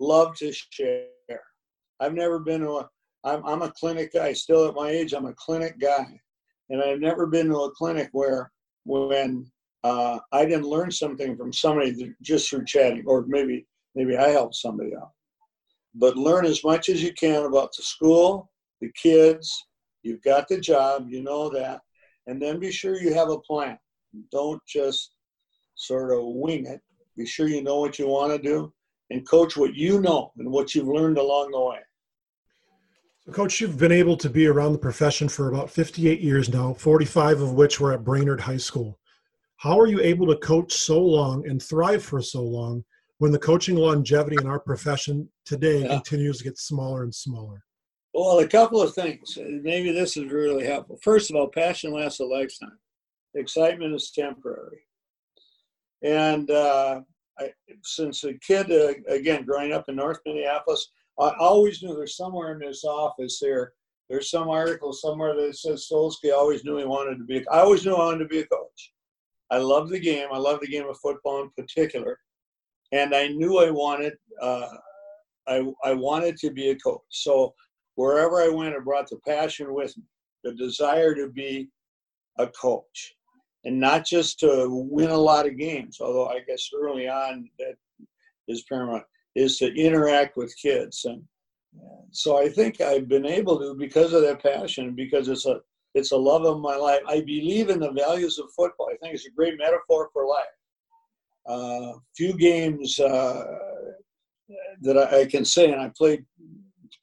love 0.00 0.34
to 0.36 0.52
share. 0.52 1.06
I've 2.00 2.14
never 2.14 2.38
been 2.38 2.62
to 2.62 2.78
a 2.78 2.90
I'm, 3.24 3.44
I'm 3.46 3.62
a 3.62 3.72
clinic 3.72 4.12
guy. 4.12 4.32
Still 4.32 4.66
at 4.66 4.74
my 4.74 4.90
age, 4.90 5.12
I'm 5.12 5.26
a 5.26 5.34
clinic 5.34 5.78
guy, 5.80 6.06
and 6.70 6.82
I've 6.82 7.00
never 7.00 7.26
been 7.26 7.48
to 7.48 7.56
a 7.58 7.72
clinic 7.72 8.08
where 8.12 8.50
when 8.84 9.50
uh, 9.84 10.18
I 10.32 10.44
didn't 10.44 10.66
learn 10.66 10.90
something 10.90 11.36
from 11.36 11.52
somebody 11.52 12.14
just 12.22 12.48
through 12.48 12.64
chatting, 12.64 13.04
or 13.06 13.24
maybe 13.26 13.66
maybe 13.94 14.16
I 14.16 14.28
helped 14.28 14.54
somebody 14.54 14.94
out. 14.94 15.10
But 15.94 16.16
learn 16.16 16.46
as 16.46 16.64
much 16.64 16.88
as 16.88 17.02
you 17.02 17.12
can 17.12 17.44
about 17.44 17.74
the 17.76 17.82
school, 17.82 18.50
the 18.80 18.90
kids. 18.92 19.66
You've 20.02 20.22
got 20.22 20.48
the 20.48 20.58
job, 20.58 21.06
you 21.08 21.22
know 21.22 21.48
that, 21.50 21.80
and 22.26 22.42
then 22.42 22.58
be 22.58 22.72
sure 22.72 23.00
you 23.00 23.14
have 23.14 23.30
a 23.30 23.38
plan. 23.38 23.78
Don't 24.32 24.60
just 24.66 25.12
sort 25.76 26.10
of 26.12 26.24
wing 26.24 26.66
it. 26.66 26.80
Be 27.16 27.24
sure 27.24 27.46
you 27.46 27.62
know 27.62 27.78
what 27.78 27.98
you 27.98 28.08
want 28.08 28.32
to 28.32 28.38
do, 28.38 28.72
and 29.10 29.28
coach 29.28 29.56
what 29.56 29.74
you 29.74 30.00
know 30.00 30.32
and 30.38 30.50
what 30.50 30.74
you've 30.74 30.88
learned 30.88 31.18
along 31.18 31.52
the 31.52 31.60
way. 31.60 31.78
So, 33.24 33.30
Coach, 33.30 33.60
you've 33.60 33.78
been 33.78 33.92
able 33.92 34.16
to 34.16 34.28
be 34.28 34.48
around 34.48 34.72
the 34.72 34.78
profession 34.78 35.28
for 35.28 35.48
about 35.48 35.70
58 35.70 36.20
years 36.20 36.48
now, 36.48 36.74
45 36.74 37.40
of 37.40 37.52
which 37.52 37.78
were 37.78 37.92
at 37.92 38.02
Brainerd 38.02 38.40
High 38.40 38.56
School. 38.56 38.98
How 39.58 39.78
are 39.78 39.86
you 39.86 40.00
able 40.00 40.26
to 40.26 40.36
coach 40.36 40.72
so 40.72 41.00
long 41.00 41.48
and 41.48 41.62
thrive 41.62 42.02
for 42.02 42.20
so 42.20 42.42
long 42.42 42.84
when 43.18 43.30
the 43.30 43.38
coaching 43.38 43.76
longevity 43.76 44.36
in 44.40 44.48
our 44.48 44.58
profession 44.58 45.28
today 45.46 45.82
yeah. 45.82 45.88
continues 45.88 46.38
to 46.38 46.44
get 46.44 46.58
smaller 46.58 47.04
and 47.04 47.14
smaller? 47.14 47.62
Well, 48.12 48.40
a 48.40 48.48
couple 48.48 48.82
of 48.82 48.92
things. 48.92 49.38
Maybe 49.40 49.92
this 49.92 50.16
is 50.16 50.32
really 50.32 50.66
helpful. 50.66 50.98
First 51.00 51.30
of 51.30 51.36
all, 51.36 51.46
passion 51.46 51.92
lasts 51.92 52.18
a 52.18 52.24
lifetime. 52.24 52.78
excitement 53.36 53.94
is 53.94 54.10
temporary. 54.10 54.80
And 56.02 56.50
uh, 56.50 57.02
I, 57.38 57.52
since 57.84 58.24
a 58.24 58.34
kid, 58.34 58.72
uh, 58.72 58.94
again, 59.06 59.44
growing 59.44 59.72
up 59.72 59.88
in 59.88 59.94
North 59.94 60.18
Minneapolis, 60.26 60.88
I 61.20 61.32
always 61.38 61.82
knew 61.82 61.94
there's 61.94 62.16
somewhere 62.16 62.52
in 62.52 62.58
this 62.58 62.84
office 62.84 63.38
there. 63.40 63.72
There's 64.08 64.30
some 64.30 64.48
article 64.48 64.92
somewhere 64.92 65.34
that 65.34 65.56
says 65.56 65.86
Stolski 65.90 66.32
always 66.32 66.64
knew 66.64 66.76
he 66.76 66.84
wanted 66.84 67.18
to 67.18 67.24
be. 67.24 67.46
I 67.48 67.60
always 67.60 67.84
knew 67.84 67.94
I 67.94 68.06
wanted 68.06 68.20
to 68.20 68.28
be 68.28 68.40
a 68.40 68.46
coach. 68.46 68.92
I 69.50 69.58
love 69.58 69.88
the 69.90 70.00
game. 70.00 70.28
I 70.32 70.38
love 70.38 70.60
the 70.60 70.66
game 70.66 70.88
of 70.88 70.98
football 70.98 71.42
in 71.42 71.50
particular, 71.50 72.18
and 72.92 73.14
I 73.14 73.28
knew 73.28 73.58
I 73.58 73.70
wanted. 73.70 74.14
Uh, 74.40 74.68
I 75.46 75.72
I 75.84 75.92
wanted 75.92 76.36
to 76.38 76.50
be 76.50 76.70
a 76.70 76.76
coach. 76.76 77.00
So 77.10 77.54
wherever 77.96 78.42
I 78.42 78.48
went, 78.48 78.74
I 78.74 78.78
brought 78.80 79.08
the 79.10 79.18
passion 79.26 79.74
with 79.74 79.96
me, 79.96 80.04
the 80.44 80.54
desire 80.54 81.14
to 81.14 81.28
be 81.28 81.68
a 82.38 82.46
coach, 82.48 83.14
and 83.64 83.78
not 83.78 84.06
just 84.06 84.40
to 84.40 84.68
win 84.70 85.10
a 85.10 85.16
lot 85.16 85.46
of 85.46 85.58
games. 85.58 85.98
Although 86.00 86.28
I 86.28 86.40
guess 86.40 86.70
early 86.74 87.08
on 87.08 87.48
that 87.58 87.76
is 88.48 88.64
paramount 88.64 89.04
is 89.34 89.58
to 89.58 89.74
interact 89.74 90.36
with 90.36 90.54
kids 90.56 91.04
and 91.04 91.22
so 92.10 92.36
I 92.36 92.48
think 92.48 92.80
I've 92.80 93.08
been 93.08 93.24
able 93.24 93.58
to 93.58 93.74
because 93.74 94.12
of 94.12 94.22
that 94.22 94.42
passion 94.42 94.94
because 94.94 95.28
it's 95.28 95.46
a 95.46 95.60
it's 95.94 96.12
a 96.12 96.16
love 96.16 96.44
of 96.44 96.60
my 96.60 96.76
life. 96.76 97.00
I 97.06 97.20
believe 97.20 97.68
in 97.68 97.80
the 97.80 97.92
values 97.92 98.38
of 98.38 98.50
football. 98.56 98.88
I 98.90 98.96
think 98.96 99.14
it's 99.14 99.26
a 99.26 99.30
great 99.30 99.58
metaphor 99.58 100.08
for 100.12 100.26
life. 100.26 100.44
Uh, 101.46 101.98
few 102.16 102.32
games 102.34 102.98
uh, 102.98 103.44
that 104.80 104.96
I, 104.96 105.20
I, 105.20 105.26
can 105.26 105.44
say, 105.44 105.70
and 105.70 105.82
I 105.82 105.90
played 105.96 106.24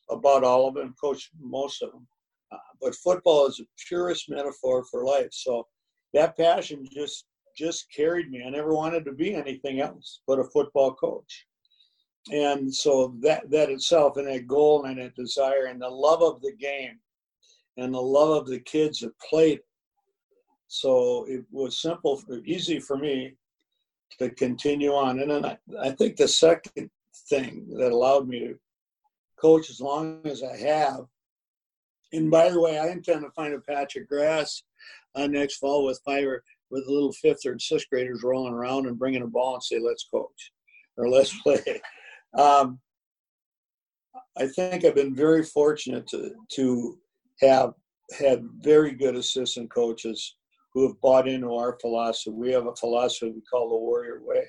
about 0.10 0.44
all 0.44 0.68
of 0.68 0.74
them, 0.74 0.96
coached 1.00 1.30
most 1.40 1.84
of 1.84 1.92
them. 1.92 2.08
Uh, 2.52 2.58
but 2.82 2.96
football 2.96 3.46
is 3.48 3.58
the 3.58 3.66
purest 3.88 4.30
metaphor 4.30 4.84
for 4.90 5.04
life. 5.04 5.30
So 5.32 5.68
that 6.14 6.38
passion 6.38 6.88
just 6.92 7.26
just 7.56 7.92
carried 7.96 8.32
me. 8.32 8.44
I 8.46 8.50
never 8.50 8.74
wanted 8.74 9.06
to 9.06 9.12
be 9.12 9.36
anything 9.36 9.82
else 9.82 10.22
but 10.26 10.40
a 10.40 10.46
football 10.46 10.94
coach. 10.94 11.46
And 12.32 12.74
so 12.74 13.16
that 13.22 13.50
that 13.50 13.70
itself 13.70 14.18
and 14.18 14.28
that 14.28 14.48
goal 14.48 14.86
and 14.86 15.00
that 15.00 15.16
desire 15.16 15.66
and 15.66 15.82
the 15.82 15.90
love 15.90 16.22
of 16.22 16.42
the 16.42 16.54
game 16.54 17.00
and 17.78 17.94
the 17.94 18.02
love 18.02 18.42
of 18.42 18.48
the 18.48 18.60
kids 18.60 19.00
that 19.00 19.18
played. 19.20 19.62
So 20.68 21.26
it 21.28 21.44
was 21.52 21.82
simple, 21.82 22.22
easy 22.46 22.80
for 22.80 22.98
me 22.98 23.36
to 24.20 24.30
continue 24.30 24.92
on. 24.94 25.20
And 25.20 25.32
then 25.32 25.46
I, 25.46 25.58
I 25.80 25.92
think 25.92 26.16
the 26.16 26.28
second 26.28 26.92
thing 27.30 27.68
that 27.78 27.92
allowed 27.92 28.28
me 28.28 28.40
to 28.40 28.60
coach 29.40 29.70
as 29.70 29.80
long 29.80 30.22
as 30.26 30.44
I 30.44 30.58
have, 30.58 31.06
and 32.12 32.30
by 32.30 32.50
the 32.50 32.60
way, 32.60 32.78
I 32.78 32.90
intend 32.90 33.22
to 33.22 33.32
find 33.32 33.54
a 33.54 33.60
patch 33.60 33.96
of 33.96 34.08
grass 34.08 34.64
uh, 35.16 35.28
next 35.28 35.58
fall 35.58 35.86
with 35.86 36.02
five 36.06 36.26
or 36.26 36.44
with 36.72 36.88
little 36.88 37.14
fifth 37.14 37.46
or 37.46 37.58
sixth 37.58 37.90
graders 37.90 38.24
rolling 38.24 38.54
around 38.54 38.86
and 38.86 39.00
bringing 39.00 39.24
a 39.24 39.28
ball 39.28 39.56
and 39.56 39.64
say, 39.64 39.80
let's 39.80 40.08
coach 40.12 40.52
or 40.98 41.10
let's 41.10 41.34
play. 41.44 41.82
Um, 42.38 42.80
I 44.38 44.48
think 44.48 44.86
I've 44.86 44.96
been 44.96 45.16
very 45.16 45.44
fortunate 45.44 46.08
to, 46.08 46.32
to 46.54 46.98
have 47.42 47.74
had 48.18 48.44
very 48.62 48.92
good 48.92 49.16
assistant 49.16 49.72
coaches 49.72 50.36
who 50.74 50.88
have 50.88 51.00
bought 51.02 51.28
into 51.28 51.54
our 51.54 51.78
philosophy. 51.80 52.32
We 52.32 52.52
have 52.52 52.68
a 52.68 52.76
philosophy 52.76 53.32
we 53.32 53.42
call 53.42 53.70
the 53.70 53.76
Warrior 53.76 54.22
Way, 54.24 54.44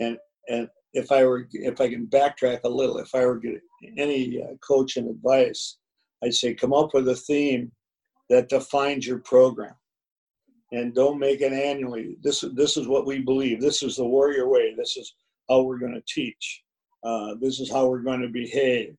and 0.00 0.18
and 0.48 0.68
if 0.92 1.12
I 1.12 1.24
were 1.24 1.48
if 1.52 1.80
I 1.80 1.88
can 1.88 2.06
backtrack 2.06 2.60
a 2.64 2.68
little, 2.68 2.98
if 2.98 3.14
I 3.14 3.24
were 3.26 3.38
getting 3.38 3.60
any 3.98 4.42
uh, 4.42 4.54
coaching 4.66 5.08
advice, 5.08 5.78
I'd 6.22 6.34
say 6.34 6.54
come 6.54 6.72
up 6.72 6.94
with 6.94 7.08
a 7.08 7.14
theme 7.14 7.70
that 8.30 8.48
defines 8.48 9.06
your 9.06 9.18
program, 9.18 9.74
and 10.72 10.94
don't 10.94 11.18
make 11.18 11.40
it 11.40 11.52
annually. 11.52 12.16
This 12.22 12.44
this 12.54 12.76
is 12.76 12.88
what 12.88 13.06
we 13.06 13.20
believe. 13.20 13.60
This 13.60 13.82
is 13.82 13.96
the 13.96 14.04
Warrior 14.04 14.48
Way. 14.48 14.74
This 14.76 14.96
is 14.96 15.14
how 15.48 15.62
we're 15.62 15.78
going 15.78 15.94
to 15.94 16.02
teach. 16.08 16.63
Uh, 17.04 17.34
this 17.40 17.60
is 17.60 17.70
how 17.70 17.86
we're 17.86 17.98
going 18.00 18.22
to 18.22 18.28
behave. 18.28 18.96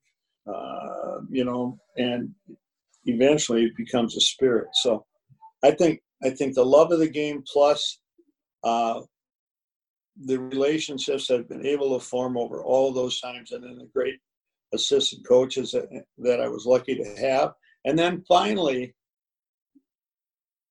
Uh, 0.48 1.22
you 1.30 1.44
know, 1.44 1.78
and 1.98 2.30
eventually 3.06 3.66
it 3.66 3.76
becomes 3.76 4.16
a 4.16 4.22
spirit. 4.22 4.68
So 4.74 5.06
I 5.64 5.72
think 5.72 6.02
I 6.24 6.30
think 6.30 6.54
the 6.54 6.66
love 6.66 6.92
of 6.92 7.00
the 7.00 7.10
game 7.10 7.44
plus 7.52 8.00
uh, 8.64 9.02
the 10.24 10.40
relationships 10.40 11.32
I've 11.32 11.50
been 11.50 11.66
able 11.66 11.98
to 11.98 12.06
form 12.06 12.38
over 12.38 12.64
all 12.64 12.94
those 12.94 13.20
times, 13.20 13.52
and 13.52 13.64
then 13.64 13.78
the 13.78 13.90
great 13.94 14.20
assistant 14.74 15.28
coaches 15.28 15.72
that, 15.72 15.88
that 16.20 16.42
I 16.42 16.48
was 16.48 16.66
lucky 16.66 16.96
to 16.96 17.16
have, 17.22 17.54
and 17.86 17.98
then 17.98 18.24
finally. 18.28 18.94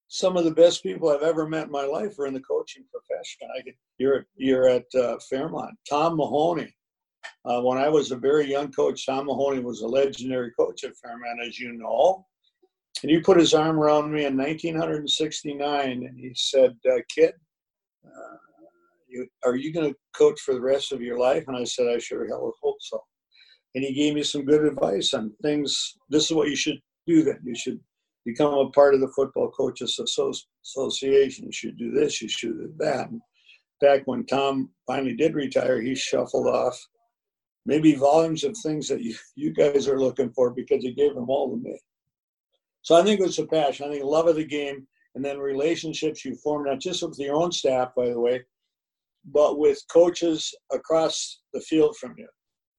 Some 0.07 0.37
of 0.37 0.45
the 0.45 0.53
best 0.53 0.85
people 0.85 1.09
I've 1.09 1.23
ever 1.23 1.49
met 1.49 1.65
in 1.65 1.73
my 1.73 1.87
life 1.87 2.17
are 2.21 2.27
in 2.27 2.35
the 2.35 2.41
coaching 2.41 2.85
profession. 2.93 3.49
I 3.59 3.73
you're 3.99 4.27
you're 4.37 4.69
at 4.69 4.85
uh, 4.95 5.17
Fairmont. 5.29 5.75
Tom 5.89 6.17
Mahoney, 6.17 6.73
uh, 7.45 7.61
when 7.61 7.79
I 7.79 7.89
was 7.89 8.11
a 8.11 8.17
very 8.17 8.51
young 8.51 8.73
coach, 8.73 9.07
Tom 9.07 9.27
Mahoney 9.27 9.61
was 9.61 9.83
a 9.83 9.87
legendary 9.87 10.51
coach 10.59 10.85
at 10.85 10.97
Fairmont, 10.97 11.41
as 11.47 11.59
you 11.59 11.73
know. 11.73 12.25
And 13.03 13.11
he 13.11 13.21
put 13.21 13.39
his 13.39 13.55
arm 13.55 13.79
around 13.79 14.13
me 14.13 14.25
in 14.25 14.37
1969 14.37 15.91
and 15.91 16.19
he 16.19 16.33
said, 16.35 16.77
uh, 16.91 17.01
Kid, 17.15 17.35
uh, 18.07 18.37
you, 19.09 19.27
are 19.45 19.57
you 19.57 19.73
going 19.73 19.91
to 19.91 19.99
coach 20.17 20.41
for 20.41 20.55
the 20.55 20.61
rest 20.61 20.93
of 20.93 21.03
your 21.03 21.19
life? 21.19 21.45
And 21.49 21.57
I 21.57 21.65
said, 21.65 21.89
I 21.89 21.99
sure 21.99 22.27
hell 22.27 22.55
hope 22.63 22.77
so. 22.81 23.01
And 23.75 23.85
he 23.85 23.93
gave 23.93 24.15
me 24.15 24.23
some 24.23 24.45
good 24.45 24.65
advice 24.65 25.13
on 25.13 25.33
things. 25.43 25.97
This 26.09 26.25
is 26.25 26.33
what 26.33 26.49
you 26.49 26.57
should 26.57 26.81
do 27.07 27.25
then. 27.25 27.41
You 27.45 27.57
should 27.57 27.81
become 28.25 28.55
a 28.55 28.71
part 28.71 28.95
of 28.95 29.01
the 29.01 29.13
Football 29.15 29.51
Coaches 29.51 29.99
Association. 29.99 31.47
You 31.47 31.53
should 31.53 31.77
do 31.77 31.91
this, 31.91 32.23
you 32.23 32.29
should 32.29 32.57
do 32.57 32.73
that. 32.79 33.11
And 33.11 33.21
back 33.81 34.03
when 34.07 34.25
Tom 34.27 34.71
finally 34.87 35.15
did 35.15 35.35
retire, 35.35 35.81
he 35.81 35.95
shuffled 35.95 36.47
off 36.47 36.81
maybe 37.67 37.95
volumes 37.95 38.45
of 38.45 38.57
things 38.57 38.89
that 38.89 39.03
you, 39.03 39.15
you 39.35 39.53
guys 39.53 39.89
are 39.89 40.01
looking 40.01 40.31
for 40.33 40.51
because 40.51 40.83
he 40.83 40.93
gave 40.93 41.15
them 41.15 41.31
all 41.31 41.51
to 41.51 41.57
me. 41.57 41.79
So 42.83 42.95
I 42.95 43.03
think 43.03 43.21
it's 43.21 43.39
a 43.39 43.47
passion. 43.47 43.87
I 43.87 43.93
think 43.93 44.05
love 44.05 44.27
of 44.27 44.37
the 44.37 44.45
game 44.45 44.87
and 45.15 45.25
then 45.25 45.39
relationships 45.39 46.25
you 46.25 46.35
form, 46.37 46.65
not 46.65 46.81
just 46.81 47.03
with 47.03 47.19
your 47.19 47.37
own 47.37 47.53
staff, 47.53 47.91
by 47.97 48.09
the 48.09 48.21
way, 48.21 48.43
but 49.33 49.59
with 49.59 49.83
coaches 49.91 50.55
across 50.73 51.41
the 51.53 51.61
field 51.61 51.97
from 51.97 52.15
you. 52.19 52.29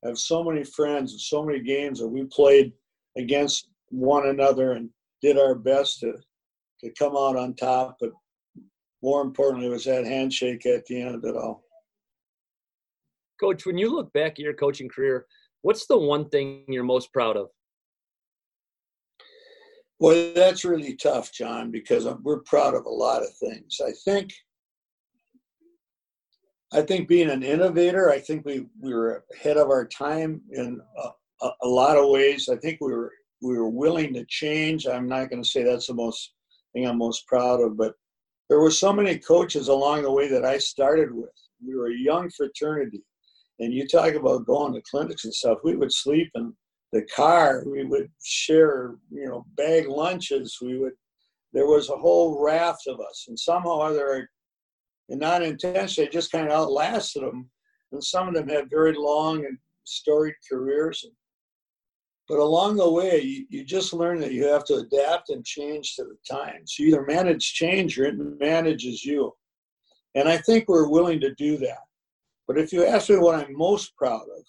I 0.03 0.09
have 0.09 0.17
so 0.19 0.43
many 0.43 0.63
friends 0.63 1.11
and 1.13 1.21
so 1.21 1.43
many 1.43 1.59
games 1.59 1.99
that 1.99 2.07
we 2.07 2.25
played 2.25 2.71
against 3.17 3.69
one 3.89 4.27
another 4.27 4.73
and 4.73 4.89
did 5.21 5.39
our 5.39 5.55
best 5.55 6.01
to, 6.01 6.13
to 6.81 6.91
come 6.99 7.15
out 7.15 7.35
on 7.35 7.55
top. 7.55 7.97
But 7.99 8.11
more 9.01 9.21
importantly, 9.21 9.69
was 9.69 9.85
that 9.85 10.05
handshake 10.05 10.65
at 10.65 10.85
the 10.85 11.01
end 11.01 11.15
of 11.15 11.23
it 11.23 11.35
all. 11.35 11.64
Coach, 13.39 13.65
when 13.65 13.77
you 13.77 13.93
look 13.93 14.11
back 14.13 14.33
at 14.33 14.39
your 14.39 14.53
coaching 14.53 14.89
career, 14.89 15.25
what's 15.61 15.87
the 15.87 15.97
one 15.97 16.29
thing 16.29 16.63
you're 16.67 16.83
most 16.83 17.11
proud 17.11 17.37
of? 17.37 17.49
Well, 19.99 20.33
that's 20.33 20.65
really 20.65 20.95
tough, 20.95 21.31
John, 21.31 21.71
because 21.71 22.07
we're 22.23 22.41
proud 22.41 22.73
of 22.73 22.85
a 22.85 22.89
lot 22.89 23.23
of 23.23 23.29
things. 23.37 23.79
I 23.85 23.91
think, 24.03 24.33
I 26.73 26.81
think 26.81 27.07
being 27.07 27.29
an 27.29 27.43
innovator, 27.43 28.09
I 28.09 28.19
think 28.19 28.45
we 28.45 28.67
we 28.81 28.93
were 28.93 29.23
ahead 29.33 29.57
of 29.57 29.69
our 29.69 29.85
time 29.85 30.41
in 30.51 30.81
a, 31.41 31.49
a 31.61 31.67
lot 31.67 31.97
of 31.97 32.09
ways. 32.09 32.49
I 32.49 32.57
think 32.57 32.79
we 32.81 32.91
were 32.91 33.13
we 33.41 33.57
were 33.57 33.69
willing 33.69 34.13
to 34.15 34.25
change. 34.25 34.85
I'm 34.85 35.07
not 35.07 35.29
going 35.29 35.41
to 35.41 35.47
say 35.47 35.63
that's 35.63 35.87
the 35.87 35.93
most 35.93 36.33
thing 36.73 36.85
I'm 36.85 36.97
most 36.97 37.25
proud 37.27 37.61
of, 37.61 37.77
but 37.77 37.93
there 38.49 38.59
were 38.59 38.71
so 38.71 38.91
many 38.91 39.17
coaches 39.17 39.69
along 39.69 40.03
the 40.03 40.11
way 40.11 40.27
that 40.27 40.45
I 40.45 40.57
started 40.57 41.13
with. 41.13 41.29
We 41.65 41.75
were 41.75 41.87
a 41.87 41.97
young 41.97 42.29
fraternity 42.29 43.01
and 43.59 43.73
you 43.73 43.87
talk 43.87 44.13
about 44.13 44.45
going 44.45 44.73
to 44.73 44.81
clinics 44.89 45.25
and 45.25 45.33
stuff. 45.33 45.59
We 45.63 45.75
would 45.75 45.91
sleep 45.91 46.29
in 46.35 46.53
the 46.91 47.03
car. 47.03 47.63
We 47.65 47.85
would 47.85 48.09
share, 48.23 48.95
you 49.09 49.27
know, 49.27 49.45
bag 49.55 49.87
lunches. 49.87 50.57
We 50.61 50.77
would. 50.77 50.93
There 51.53 51.67
was 51.67 51.89
a 51.89 51.95
whole 51.95 52.43
raft 52.43 52.87
of 52.87 52.99
us, 52.99 53.25
and 53.29 53.39
somehow 53.39 53.77
or 53.77 53.87
other, 53.87 54.29
and 55.09 55.19
not 55.19 55.41
intentionally, 55.41 56.09
just 56.09 56.31
kind 56.31 56.47
of 56.47 56.51
outlasted 56.51 57.23
them. 57.23 57.49
And 57.91 58.03
some 58.03 58.27
of 58.27 58.33
them 58.33 58.49
had 58.49 58.69
very 58.69 58.93
long 58.93 59.45
and 59.45 59.57
storied 59.85 60.35
careers. 60.51 61.05
But 62.27 62.39
along 62.39 62.77
the 62.77 62.89
way, 62.89 63.21
you, 63.21 63.45
you 63.49 63.63
just 63.63 63.93
learn 63.93 64.19
that 64.21 64.33
you 64.33 64.45
have 64.47 64.65
to 64.65 64.75
adapt 64.75 65.29
and 65.29 65.45
change 65.45 65.95
to 65.95 66.03
the 66.03 66.17
times. 66.29 66.77
You 66.77 66.87
either 66.87 67.05
manage 67.05 67.53
change 67.53 67.99
or 67.99 68.05
it 68.05 68.17
manages 68.17 69.05
you. 69.05 69.31
And 70.15 70.27
I 70.27 70.37
think 70.37 70.67
we're 70.67 70.89
willing 70.89 71.19
to 71.19 71.35
do 71.35 71.57
that. 71.57 71.83
But 72.47 72.57
if 72.57 72.71
you 72.71 72.85
ask 72.85 73.09
me 73.09 73.17
what 73.17 73.35
I'm 73.35 73.57
most 73.57 73.95
proud 73.95 74.21
of, 74.21 74.43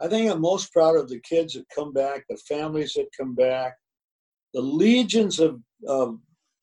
I 0.00 0.08
think 0.08 0.30
I'm 0.30 0.40
most 0.40 0.72
proud 0.72 0.96
of 0.96 1.08
the 1.08 1.20
kids 1.20 1.54
that 1.54 1.66
come 1.74 1.92
back, 1.92 2.24
the 2.28 2.36
families 2.48 2.94
that 2.94 3.08
come 3.18 3.34
back, 3.34 3.74
the 4.52 4.60
legions 4.60 5.40
of, 5.40 5.60
of 5.86 6.18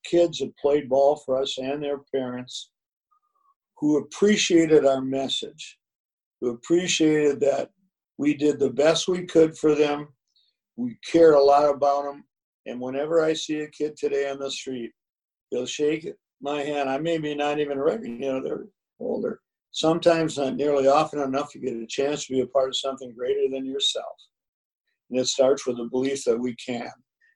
kids 0.06 0.40
that 0.40 0.56
played 0.58 0.90
ball 0.90 1.18
for 1.26 1.42
us 1.42 1.58
and 1.58 1.82
their 1.82 2.00
parents 2.14 2.72
who 3.78 3.98
appreciated 3.98 4.86
our 4.86 5.02
message, 5.02 5.78
who 6.40 6.52
appreciated 6.52 7.40
that 7.40 7.70
we 8.18 8.34
did 8.34 8.60
the 8.60 8.70
best 8.70 9.08
we 9.08 9.26
could 9.26 9.58
for 9.58 9.76
them. 9.76 10.08
We 10.78 10.98
cared 11.12 11.34
a 11.34 11.40
lot 11.40 11.70
about 11.70 12.04
them. 12.04 12.24
And 12.68 12.80
whenever 12.80 13.22
I 13.24 13.34
see 13.34 13.62
a 13.62 13.68
kid 13.68 13.98
today 13.98 14.30
on 14.30 14.40
the 14.40 14.52
street 14.52 14.92
they'll 15.52 15.66
shake 15.66 16.08
my 16.42 16.62
hand. 16.62 16.90
I 16.90 16.98
may 16.98 17.18
be 17.18 17.36
not 17.36 17.60
even 17.60 17.80
reckon, 17.80 18.22
you 18.22 18.32
know, 18.32 18.42
they're 18.42 18.66
older. 19.00 19.40
Sometimes, 19.72 20.38
not 20.38 20.56
nearly 20.56 20.88
often 20.88 21.20
enough, 21.20 21.56
you 21.56 21.62
get 21.62 21.74
a 21.74 21.88
chance 21.88 22.26
to 22.26 22.34
be 22.34 22.42
a 22.42 22.48
part 22.48 22.70
of 22.70 22.78
something 22.78 23.14
greater 23.14 23.50
than 23.50 23.66
yourself. 23.66 24.16
And 25.10 25.20
it 25.20 25.28
starts 25.28 25.66
with 25.66 25.78
the 25.78 25.86
belief 25.86 26.24
that 26.26 26.40
we 26.40 26.56
can. 26.56 26.92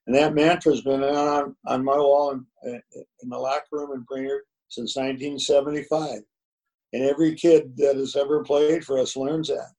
And 0.08 0.16
that 0.16 0.36
mantra 0.36 0.72
has 0.72 0.82
been 0.82 1.04
on, 1.04 1.56
on 1.66 1.84
my 1.84 1.98
wall 1.98 2.32
in, 2.32 2.82
in 3.24 3.30
the 3.30 3.38
locker 3.38 3.66
room 3.72 3.92
in 3.94 4.02
Brainerd 4.02 4.42
since 4.70 4.96
1975. 4.96 6.20
And 6.94 7.04
every 7.04 7.36
kid 7.36 7.76
that 7.78 7.96
has 7.96 8.16
ever 8.16 8.44
played 8.44 8.86
for 8.86 9.00
us 9.00 9.18
learns 9.18 9.48
that. 9.48 9.72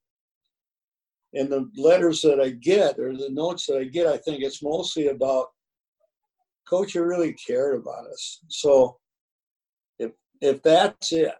And 1.34 1.50
the 1.50 1.70
letters 1.76 2.22
that 2.22 2.40
I 2.40 2.50
get 2.50 2.98
or 2.98 3.16
the 3.16 3.30
notes 3.30 3.66
that 3.66 3.78
I 3.78 3.84
get, 3.84 4.06
I 4.06 4.16
think 4.18 4.42
it's 4.42 4.62
mostly 4.62 5.08
about 5.08 5.48
coach, 6.68 6.94
you 6.94 7.04
really 7.04 7.34
cared 7.34 7.76
about 7.76 8.06
us. 8.06 8.40
So 8.48 8.98
if 9.98 10.12
if 10.40 10.62
that's 10.62 11.12
it, 11.12 11.32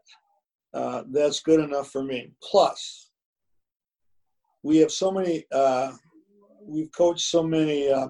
uh, 0.76 1.04
that's 1.11 1.40
good 1.40 1.61
enough 1.61 1.90
for 1.90 2.04
me. 2.04 2.30
Plus, 2.42 3.11
we 4.62 4.76
have 4.76 4.92
so 4.92 5.11
many. 5.11 5.47
Uh, 5.50 5.92
we've 6.62 6.92
coached 6.92 7.28
so 7.30 7.42
many 7.42 7.90
uh, 7.90 8.09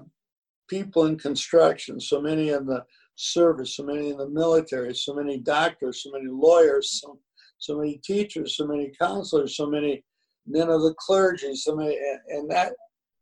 people 0.67 1.05
in 1.05 1.17
construction, 1.17 1.97
so 1.97 2.19
many 2.19 2.49
in 2.49 2.65
the 2.65 2.83
service, 3.15 3.77
so 3.77 3.83
many 3.83 4.09
in 4.09 4.17
the 4.17 4.27
military, 4.27 4.93
so 4.93 5.13
many 5.13 5.37
doctors, 5.37 6.03
so 6.03 6.11
many 6.11 6.27
lawyers, 6.27 6.99
so, 6.99 7.17
so 7.57 7.77
many 7.77 8.01
teachers, 8.03 8.57
so 8.57 8.67
many 8.67 8.91
counselors, 8.99 9.55
so 9.55 9.65
many 9.65 10.03
men 10.45 10.69
of 10.69 10.81
the 10.81 10.93
clergy, 10.99 11.55
so 11.55 11.73
many, 11.73 11.97
and, 12.27 12.51
that 12.51 12.73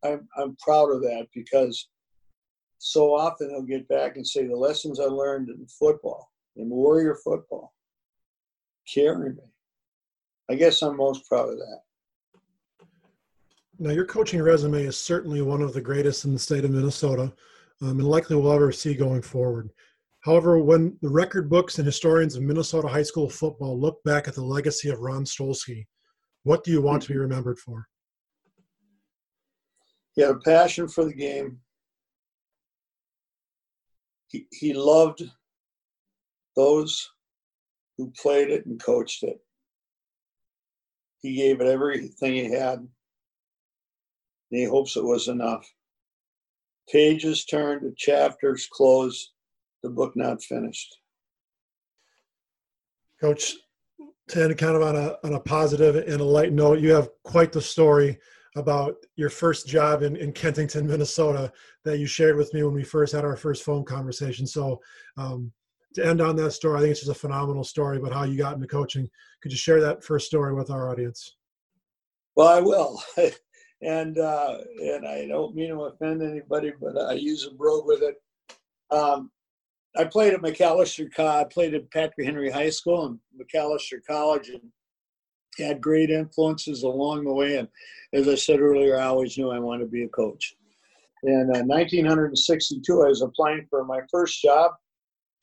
I'm, 0.03 0.27
I'm 0.37 0.55
proud 0.57 0.89
of 0.89 1.01
that 1.01 1.27
because 1.35 1.87
so 2.79 3.13
often 3.13 3.51
he'll 3.51 3.61
get 3.61 3.87
back 3.87 4.15
and 4.15 4.25
say 4.25 4.47
the 4.47 4.55
lessons 4.55 4.99
I 4.99 5.05
learned 5.05 5.49
in 5.49 5.67
football, 5.67 6.31
in 6.55 6.67
warrior 6.67 7.15
football, 7.23 7.74
carry 8.91 9.29
me. 9.33 9.43
I 10.49 10.55
guess 10.55 10.81
I'm 10.81 10.97
most 10.97 11.27
proud 11.27 11.49
of 11.49 11.57
that. 11.57 11.79
Now, 13.77 13.91
your 13.91 14.05
coaching 14.05 14.41
resume 14.41 14.83
is 14.83 14.97
certainly 14.97 15.41
one 15.41 15.61
of 15.61 15.73
the 15.73 15.81
greatest 15.81 16.23
in 16.23 16.33
the 16.33 16.39
state 16.39 16.63
of 16.63 16.71
Minnesota, 16.71 17.33
um, 17.81 17.99
and 17.99 18.07
likely 18.07 18.35
will 18.35 18.51
ever 18.51 18.71
see 18.71 18.93
going 18.93 19.21
forward. 19.21 19.69
However, 20.21 20.57
when 20.59 20.97
the 21.01 21.09
record 21.09 21.49
books 21.49 21.77
and 21.77 21.85
historians 21.85 22.35
of 22.35 22.41
Minnesota 22.41 22.87
high 22.87 23.03
school 23.03 23.29
football 23.29 23.79
look 23.79 24.01
back 24.03 24.27
at 24.27 24.33
the 24.33 24.43
legacy 24.43 24.89
of 24.89 24.99
Ron 24.99 25.25
Stolski, 25.25 25.85
what 26.43 26.63
do 26.63 26.71
you 26.71 26.81
want 26.81 27.03
to 27.03 27.09
be 27.09 27.17
remembered 27.17 27.59
for? 27.59 27.87
He 30.13 30.21
had 30.21 30.31
a 30.31 30.35
passion 30.35 30.87
for 30.87 31.03
the 31.03 31.13
game. 31.13 31.59
He, 34.27 34.47
he 34.51 34.73
loved 34.73 35.23
those 36.55 37.07
who 37.97 38.11
played 38.21 38.49
it 38.49 38.65
and 38.65 38.81
coached 38.81 39.23
it. 39.23 39.39
He 41.21 41.35
gave 41.35 41.61
it 41.61 41.67
everything 41.67 42.33
he 42.33 42.51
had. 42.51 42.79
And 42.79 42.89
he 44.49 44.65
hopes 44.65 44.95
it 44.95 45.03
was 45.03 45.27
enough. 45.27 45.65
Pages 46.91 47.45
turned, 47.45 47.81
the 47.81 47.93
chapters 47.97 48.67
closed, 48.71 49.31
the 49.81 49.89
book 49.89 50.13
not 50.15 50.43
finished. 50.43 50.95
Coach, 53.19 53.55
to 54.29 54.43
end 54.43 54.57
kind 54.57 54.75
of 54.75 54.81
on 54.81 54.95
a, 54.95 55.17
on 55.23 55.33
a 55.33 55.39
positive 55.39 55.95
and 55.95 56.21
a 56.21 56.25
light 56.25 56.53
note, 56.53 56.79
you 56.79 56.93
have 56.93 57.09
quite 57.23 57.51
the 57.51 57.61
story 57.61 58.19
about 58.55 58.95
your 59.15 59.29
first 59.29 59.67
job 59.67 60.01
in, 60.01 60.15
in 60.15 60.31
Kensington, 60.31 60.87
Minnesota, 60.87 61.51
that 61.83 61.97
you 61.97 62.05
shared 62.05 62.37
with 62.37 62.53
me 62.53 62.63
when 62.63 62.73
we 62.73 62.83
first 62.83 63.13
had 63.13 63.25
our 63.25 63.35
first 63.35 63.63
phone 63.63 63.83
conversation. 63.83 64.47
So, 64.47 64.79
um, 65.17 65.51
to 65.95 66.05
end 66.05 66.21
on 66.21 66.35
that 66.35 66.51
story, 66.51 66.77
I 66.77 66.81
think 66.81 66.91
it's 66.91 67.01
just 67.01 67.11
a 67.11 67.19
phenomenal 67.19 67.63
story 67.63 67.97
about 67.97 68.13
how 68.13 68.23
you 68.23 68.37
got 68.37 68.55
into 68.55 68.67
coaching. 68.67 69.09
Could 69.41 69.51
you 69.51 69.57
share 69.57 69.81
that 69.81 70.03
first 70.03 70.27
story 70.27 70.53
with 70.53 70.69
our 70.69 70.89
audience? 70.89 71.37
Well, 72.35 72.47
I 72.47 72.59
will. 72.59 73.01
and 73.81 74.17
uh, 74.17 74.57
and 74.83 75.07
I 75.07 75.25
don't 75.27 75.55
mean 75.55 75.69
to 75.69 75.81
offend 75.83 76.21
anybody, 76.21 76.73
but 76.79 76.97
I 76.97 77.13
use 77.13 77.45
a 77.45 77.55
brogue 77.55 77.85
with 77.85 78.01
it. 78.01 78.15
Um, 78.91 79.31
I 79.97 80.03
played 80.03 80.33
at 80.33 80.41
Macalester. 80.41 81.07
I 81.17 81.45
played 81.45 81.73
at 81.73 81.89
Patrick 81.91 82.25
Henry 82.25 82.51
High 82.51 82.69
School 82.69 83.05
and 83.05 83.19
Macalester 83.39 83.99
College, 84.05 84.49
and 84.49 84.61
had 85.57 85.81
great 85.81 86.09
influences 86.09 86.83
along 86.83 87.23
the 87.23 87.33
way. 87.33 87.57
And 87.57 87.69
as 88.13 88.27
I 88.27 88.35
said 88.35 88.59
earlier, 88.59 88.99
I 88.99 89.05
always 89.05 89.37
knew 89.37 89.51
I 89.51 89.59
wanted 89.59 89.85
to 89.85 89.89
be 89.89 90.03
a 90.03 90.09
coach. 90.09 90.55
In 91.23 91.49
uh, 91.55 91.63
1962, 91.63 93.01
I 93.01 93.07
was 93.07 93.21
applying 93.21 93.65
for 93.69 93.85
my 93.85 94.01
first 94.11 94.41
job 94.41 94.71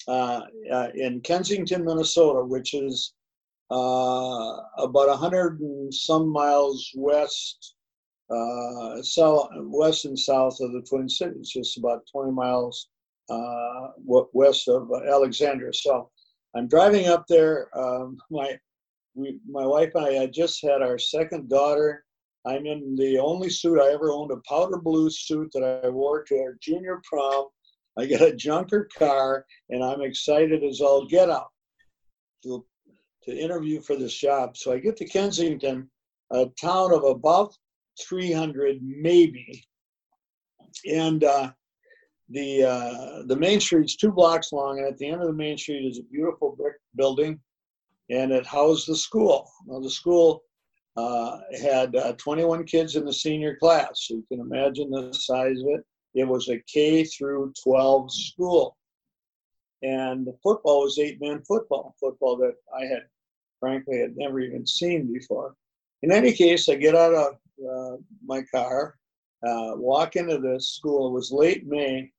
in 0.09 1.21
Kensington, 1.23 1.85
Minnesota, 1.85 2.45
which 2.45 2.75
is 2.75 3.15
uh, 3.71 4.57
about 4.79 5.09
100 5.09 5.61
and 5.61 5.95
some 5.95 6.29
miles 6.29 6.91
west, 6.95 7.75
uh, 8.31 9.03
south, 9.03 9.49
west 9.57 10.05
and 10.05 10.19
south 10.19 10.59
of 10.61 10.73
the 10.73 10.83
Twin 10.83 11.09
Cities, 11.09 11.51
just 11.51 11.79
about 11.79 12.03
20 12.13 12.33
miles 12.33 12.89
uh, 13.31 13.89
west 14.05 14.69
of 14.69 14.91
Alexandria. 15.09 15.73
So 15.73 16.11
I'm 16.55 16.69
driving 16.69 17.09
up 17.09 17.25
there. 17.29 17.69
Um, 17.79 18.19
my 18.31 18.59
we, 19.15 19.39
my 19.49 19.67
wife 19.67 19.91
and 19.95 20.07
I 20.07 20.13
had 20.13 20.33
just 20.33 20.63
had 20.63 20.81
our 20.81 20.99
second 20.99 21.49
daughter. 21.49 22.05
I'm 22.47 22.67
in 22.67 22.97
the 22.97 23.19
only 23.19 23.51
suit 23.51 23.81
I 23.81 23.93
ever 23.93 24.11
owned, 24.11 24.33
a 24.33 24.41
powder 24.49 24.79
blue 24.79 25.11
suit 25.11 25.51
that 25.53 25.81
I 25.85 25.89
wore 25.89 26.25
to 26.25 26.37
our 26.39 26.57
junior 26.61 27.01
prom. 27.05 27.47
I 27.99 28.07
got 28.07 28.23
a 28.23 28.35
junker 28.35 28.89
car, 28.97 29.45
and 29.69 29.85
I'm 29.85 30.01
excited 30.01 30.65
as 30.65 30.81
all 30.81 31.07
get 31.07 31.29
out 31.29 31.51
to, 32.45 32.65
to 33.25 33.37
interview 33.37 33.81
for 33.81 33.97
this 33.97 34.15
job. 34.15 34.57
So 34.57 34.73
I 34.73 34.79
get 34.79 34.97
to 34.99 35.05
Kensington, 35.05 35.91
a 36.31 36.47
town 36.61 36.93
of 36.95 37.05
about 37.05 37.55
300 38.01 38.79
maybe, 38.83 39.65
and 40.91 41.23
uh, 41.23 41.53
the 42.31 42.65
uh, 42.65 43.23
the 43.27 43.37
main 43.37 43.61
street's 43.61 43.97
two 43.97 44.11
blocks 44.11 44.53
long, 44.53 44.79
and 44.79 44.89
at 44.89 44.97
the 44.97 45.09
end 45.09 45.21
of 45.21 45.27
the 45.27 45.35
main 45.35 45.59
street 45.59 45.85
is 45.85 45.99
a 45.99 46.05
beautiful 46.05 46.57
brick 46.57 46.77
building 46.97 47.39
and 48.13 48.33
it 48.33 48.47
housed 48.47 48.89
the 48.89 48.97
school. 48.97 49.51
Now, 49.67 49.81
the 49.81 49.91
school 49.91 50.43
uh, 50.97 51.39
had 51.61 51.97
uh, 51.97 52.13
21 52.15 52.65
kids 52.65 52.97
in 52.97 53.05
the 53.05 53.13
senior 53.13 53.57
class, 53.57 54.07
so 54.07 54.15
you 54.15 54.25
can 54.29 54.41
imagine 54.41 54.91
the 54.91 55.13
size 55.13 55.59
of 55.61 55.67
it. 55.69 55.85
It 56.15 56.25
was 56.25 56.49
a 56.49 56.59
K 56.61 57.05
through 57.05 57.53
12 57.63 58.13
school. 58.13 58.77
And 59.83 60.27
the 60.27 60.37
football 60.43 60.83
was 60.83 60.99
eight 60.99 61.21
man 61.21 61.43
football, 61.43 61.97
football 61.99 62.37
that 62.39 62.55
I 62.75 62.85
had, 62.85 63.05
frankly, 63.59 63.99
had 63.99 64.17
never 64.17 64.41
even 64.41 64.67
seen 64.67 65.13
before. 65.13 65.55
In 66.03 66.13
any 66.13 66.33
case, 66.33 66.69
I 66.69 66.77
get 66.77 66.95
out 66.95 67.15
of 67.15 67.35
uh, 67.69 67.97
my 68.25 68.43
car, 68.55 68.97
uh, 69.47 69.73
walk 69.75 70.17
into 70.17 70.39
the 70.39 70.61
school. 70.61 71.09
It 71.09 71.13
was 71.13 71.33
late 71.33 71.67
May. 71.67 72.11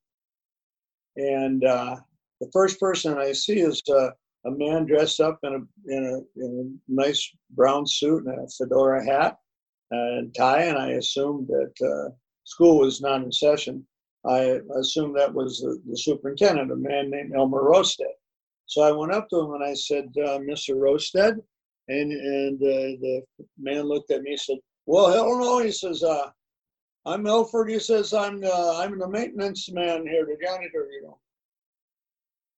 And 1.16 1.64
uh, 1.64 1.96
the 2.40 2.50
first 2.52 2.78
person 2.80 3.16
I 3.16 3.32
see 3.32 3.60
is 3.60 3.82
a 3.88 4.50
man 4.50 4.84
dressed 4.84 5.20
up 5.20 5.38
in 5.42 5.54
a 5.54 5.94
in 5.94 6.04
a, 6.04 6.44
in 6.44 6.80
a 6.88 6.92
nice 6.92 7.30
brown 7.50 7.86
suit 7.86 8.26
and 8.26 8.38
a 8.38 8.48
fedora 8.48 9.04
hat 9.04 9.38
and 9.90 10.34
tie, 10.34 10.64
and 10.64 10.78
I 10.78 10.90
assumed 10.90 11.48
that 11.48 11.72
uh, 11.82 12.10
school 12.44 12.78
was 12.78 13.00
not 13.00 13.22
in 13.22 13.32
session. 13.32 13.86
I 14.26 14.60
assumed 14.78 15.16
that 15.16 15.34
was 15.34 15.60
the, 15.60 15.80
the, 15.86 15.96
superintendent, 15.96 16.72
a 16.72 16.76
man 16.76 17.10
named 17.10 17.34
Elmer 17.34 17.62
Rosted. 17.62 18.06
So 18.66 18.82
I 18.82 18.92
went 18.92 19.12
up 19.12 19.28
to 19.28 19.40
him 19.40 19.52
and 19.52 19.64
I 19.64 19.74
said, 19.74 20.06
uh, 20.16 20.38
"Mr. 20.38 20.76
Rosted," 20.76 21.42
and 21.88 22.12
and 22.12 22.62
uh, 22.62 22.96
the 23.02 23.22
man 23.58 23.82
looked 23.82 24.10
at 24.10 24.22
me 24.22 24.30
and 24.30 24.40
said, 24.40 24.58
"Well, 24.86 25.12
hell 25.12 25.38
no," 25.38 25.58
he 25.58 25.72
says. 25.72 26.02
Uh, 26.02 26.30
I'm 27.06 27.26
Elford. 27.26 27.68
He 27.68 27.78
says, 27.78 28.14
I'm 28.14 28.42
I'm 28.44 28.98
the 28.98 29.06
maintenance 29.06 29.70
man 29.70 30.06
here, 30.06 30.24
the 30.24 30.38
janitor, 30.42 30.88
you 30.90 31.02
know. 31.02 31.18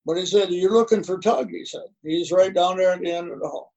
But 0.04 0.18
he 0.18 0.24
said, 0.24 0.50
You're 0.50 0.72
looking 0.72 1.02
for 1.02 1.18
Tug, 1.18 1.50
he 1.50 1.64
said. 1.64 1.88
He's 2.04 2.30
right 2.30 2.54
down 2.54 2.76
there 2.76 2.92
at 2.92 3.00
the 3.00 3.10
end 3.10 3.32
of 3.32 3.40
the 3.40 3.48
hall. 3.48 3.72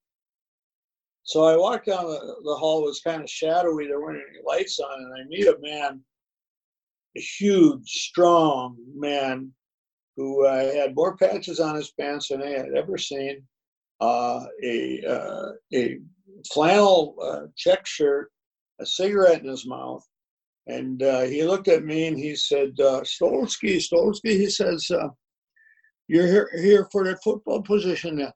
So 1.29 1.43
I 1.43 1.55
walked 1.55 1.85
down 1.85 2.07
the, 2.07 2.37
the 2.43 2.55
hall, 2.55 2.81
it 2.81 2.87
was 2.87 3.01
kind 3.01 3.21
of 3.21 3.29
shadowy, 3.29 3.85
there 3.85 4.01
weren't 4.01 4.23
any 4.31 4.39
lights 4.43 4.79
on, 4.79 4.99
and 4.99 5.13
I 5.13 5.27
meet 5.27 5.45
a 5.45 5.59
man, 5.61 6.01
a 7.15 7.21
huge, 7.21 7.87
strong 7.87 8.75
man 8.95 9.51
who 10.17 10.43
uh, 10.47 10.73
had 10.73 10.95
more 10.95 11.15
patches 11.17 11.59
on 11.59 11.75
his 11.75 11.91
pants 11.91 12.29
than 12.29 12.41
I 12.41 12.49
had 12.49 12.73
ever 12.75 12.97
seen, 12.97 13.43
uh, 14.01 14.43
a, 14.63 15.03
uh, 15.07 15.49
a 15.71 15.99
flannel 16.51 17.15
uh, 17.21 17.41
check 17.55 17.85
shirt, 17.85 18.31
a 18.81 18.85
cigarette 18.87 19.43
in 19.43 19.49
his 19.49 19.67
mouth. 19.67 20.03
And 20.65 21.03
uh, 21.03 21.21
he 21.21 21.43
looked 21.43 21.67
at 21.67 21.85
me 21.85 22.07
and 22.07 22.17
he 22.17 22.35
said, 22.35 22.71
uh, 22.79 23.01
Stolski, 23.01 23.77
Stolski, 23.77 24.31
he 24.31 24.49
says, 24.49 24.89
you're 26.07 26.25
here, 26.25 26.49
here 26.59 26.87
for 26.91 27.03
that 27.03 27.21
football 27.23 27.61
position 27.61 28.15
now. 28.15 28.33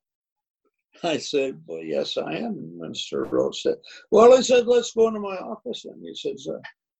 I 1.03 1.17
said, 1.17 1.61
Well, 1.65 1.83
yes, 1.83 2.17
I 2.17 2.33
am. 2.35 2.79
Mr. 2.81 3.29
Rose 3.29 3.61
said, 3.63 3.75
Well, 4.11 4.33
I 4.33 4.41
said, 4.41 4.67
Let's 4.67 4.93
go 4.93 5.07
into 5.07 5.19
my 5.19 5.35
office. 5.35 5.85
And 5.85 6.01
he 6.01 6.37
uh, 6.49 6.53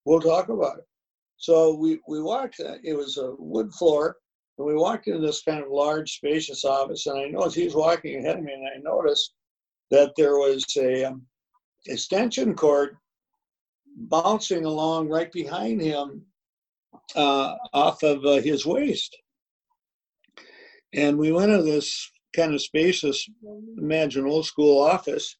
We'll 0.06 0.20
talk 0.20 0.50
about 0.50 0.80
it. 0.80 0.86
So 1.38 1.76
we, 1.76 2.00
we 2.08 2.22
walked, 2.22 2.60
uh, 2.60 2.76
it 2.84 2.94
was 2.94 3.18
a 3.18 3.34
wood 3.38 3.74
floor, 3.74 4.18
And 4.58 4.68
we 4.68 4.76
walked 4.76 5.08
into 5.08 5.20
this 5.20 5.42
kind 5.42 5.64
of 5.64 5.70
large, 5.70 6.16
spacious 6.16 6.66
office, 6.66 7.08
and 7.08 7.18
I 7.18 7.26
noticed 7.28 7.56
he 7.56 7.66
was 7.66 7.76
walking 7.76 8.20
ahead 8.20 8.38
of 8.38 8.44
me, 8.44 8.54
and 8.54 8.68
I 8.68 8.80
noticed 8.82 9.34
that 9.92 10.14
there 10.18 10.38
was 10.38 10.66
a 10.78 11.06
um, 11.06 11.24
extension 11.88 12.56
cord 12.56 12.98
bouncing 13.96 14.66
along 14.66 15.10
right 15.10 15.32
behind 15.32 15.82
him 15.82 16.24
uh, 17.16 17.56
off 17.74 18.04
of 18.04 18.26
uh, 18.26 18.42
his 18.42 18.66
waist. 18.66 19.16
And 20.94 21.18
we 21.18 21.32
went 21.32 21.52
to 21.52 21.62
this 21.62 22.10
kind 22.36 22.54
of 22.54 22.62
spacious, 22.62 23.28
imagine 23.78 24.26
old 24.26 24.46
school 24.46 24.82
office. 24.82 25.38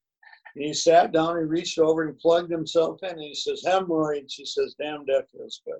And 0.56 0.66
he 0.66 0.74
sat 0.74 1.12
down, 1.12 1.38
he 1.38 1.44
reached 1.44 1.80
over 1.80 2.04
and 2.08 2.18
plugged 2.18 2.52
himself 2.52 3.00
in, 3.04 3.10
and 3.10 3.22
he 3.22 3.34
says, 3.34 3.64
hemorrhoids. 3.66 4.36
He 4.36 4.46
says, 4.46 4.76
damn 4.80 5.06
deaf 5.06 5.24
feels 5.32 5.62
good. 5.66 5.80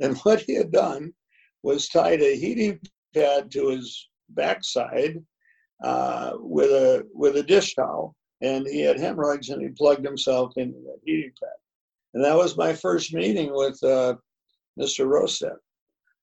And 0.00 0.16
what 0.18 0.40
he 0.40 0.54
had 0.54 0.72
done 0.72 1.12
was 1.62 1.88
tied 1.88 2.22
a 2.22 2.36
heating 2.36 2.80
pad 3.14 3.50
to 3.52 3.68
his 3.68 4.08
backside 4.30 5.22
uh, 5.84 6.32
with 6.36 6.70
a 6.70 7.06
with 7.12 7.36
a 7.36 7.42
dish 7.42 7.74
towel, 7.74 8.14
and 8.40 8.66
he 8.66 8.80
had 8.80 8.98
hemorrhoids, 8.98 9.50
and 9.50 9.60
he 9.60 9.68
plugged 9.68 10.04
himself 10.04 10.52
into 10.56 10.78
that 10.80 11.00
heating 11.04 11.32
pad. 11.40 11.50
And 12.14 12.24
that 12.24 12.36
was 12.36 12.56
my 12.56 12.72
first 12.72 13.12
meeting 13.14 13.52
with 13.52 13.82
uh, 13.82 14.16
Mr. 14.78 15.06
Rosette. 15.06 15.52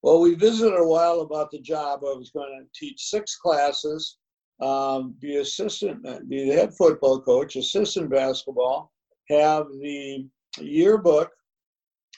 Well, 0.02 0.20
we 0.20 0.34
visited 0.34 0.78
a 0.78 0.86
while 0.86 1.20
about 1.20 1.50
the 1.50 1.60
job. 1.60 2.00
I 2.04 2.14
was 2.14 2.30
going 2.30 2.48
to 2.58 2.78
teach 2.78 3.10
six 3.10 3.36
classes, 3.36 4.16
um, 4.60 5.14
be 5.20 5.36
assistant, 5.36 6.02
be 6.28 6.48
the 6.48 6.56
head 6.56 6.74
football 6.74 7.20
coach, 7.20 7.56
assistant 7.56 8.10
basketball, 8.10 8.92
have 9.28 9.66
the 9.82 10.26
yearbook, 10.58 11.30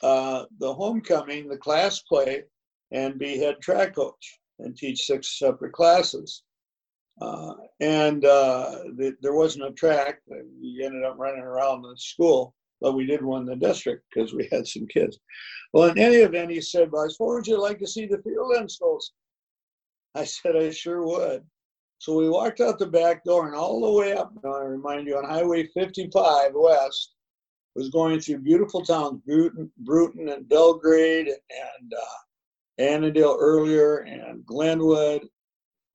uh, 0.02 0.44
the 0.58 0.72
homecoming, 0.72 1.48
the 1.48 1.56
class 1.56 2.00
play, 2.02 2.44
and 2.92 3.18
be 3.18 3.38
head 3.38 3.60
track 3.60 3.94
coach 3.94 4.38
and 4.58 4.76
teach 4.76 5.06
six 5.06 5.38
separate 5.38 5.72
classes. 5.72 6.44
Uh, 7.20 7.54
and 7.80 8.24
uh, 8.24 8.78
the, 8.96 9.14
there 9.20 9.34
wasn't 9.34 9.64
a 9.64 9.72
track. 9.72 10.20
We 10.28 10.82
ended 10.84 11.04
up 11.04 11.18
running 11.18 11.42
around 11.42 11.82
the 11.82 11.94
school, 11.96 12.54
but 12.82 12.92
we 12.92 13.06
did 13.06 13.24
win 13.24 13.46
the 13.46 13.56
district 13.56 14.04
because 14.12 14.34
we 14.34 14.48
had 14.50 14.66
some 14.66 14.86
kids. 14.88 15.18
Well, 15.72 15.88
in 15.90 15.98
any 15.98 16.16
event, 16.16 16.50
he 16.50 16.60
said, 16.60 16.90
well, 16.90 17.08
"What 17.18 17.34
would 17.34 17.46
you 17.46 17.58
like 17.58 17.78
to 17.78 17.86
see 17.86 18.06
the 18.06 18.20
field 18.22 18.56
installs?" 18.56 19.12
I 20.14 20.24
said, 20.24 20.56
"I 20.56 20.70
sure 20.70 21.06
would." 21.06 21.46
So 21.98 22.18
we 22.18 22.28
walked 22.28 22.60
out 22.60 22.80
the 22.80 22.86
back 22.86 23.22
door, 23.24 23.46
and 23.46 23.54
all 23.54 23.80
the 23.80 23.92
way 23.92 24.12
up, 24.12 24.32
now 24.42 24.54
I 24.54 24.64
remind 24.64 25.06
you, 25.06 25.16
on 25.16 25.24
Highway 25.24 25.68
55 25.68 26.50
West, 26.54 27.14
was 27.76 27.90
going 27.90 28.18
through 28.18 28.38
beautiful 28.38 28.84
towns, 28.84 29.22
Brooten, 29.24 29.70
Brooten 29.78 30.28
and 30.28 30.48
Belgrade, 30.48 31.28
and 31.28 31.94
uh, 31.94 32.82
Annandale 32.82 33.38
earlier, 33.40 33.98
and 33.98 34.44
Glenwood, 34.44 35.28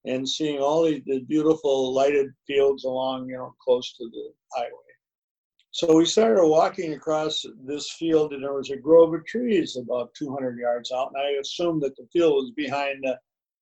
and 0.06 0.26
seeing 0.26 0.58
all 0.58 0.84
the, 0.84 1.02
the 1.06 1.20
beautiful 1.20 1.92
lighted 1.92 2.30
fields 2.46 2.84
along, 2.84 3.28
you 3.28 3.36
know, 3.36 3.54
close 3.62 3.92
to 3.98 4.08
the 4.08 4.32
highway. 4.54 4.87
So 5.78 5.94
we 5.94 6.06
started 6.06 6.44
walking 6.44 6.94
across 6.94 7.44
this 7.64 7.92
field, 7.92 8.32
and 8.32 8.42
there 8.42 8.52
was 8.52 8.70
a 8.70 8.76
grove 8.76 9.14
of 9.14 9.24
trees 9.26 9.76
about 9.76 10.12
200 10.14 10.58
yards 10.58 10.90
out. 10.90 11.12
And 11.14 11.22
I 11.22 11.38
assumed 11.40 11.82
that 11.82 11.96
the 11.96 12.08
field 12.12 12.32
was 12.32 12.50
behind 12.56 13.06
uh, 13.06 13.14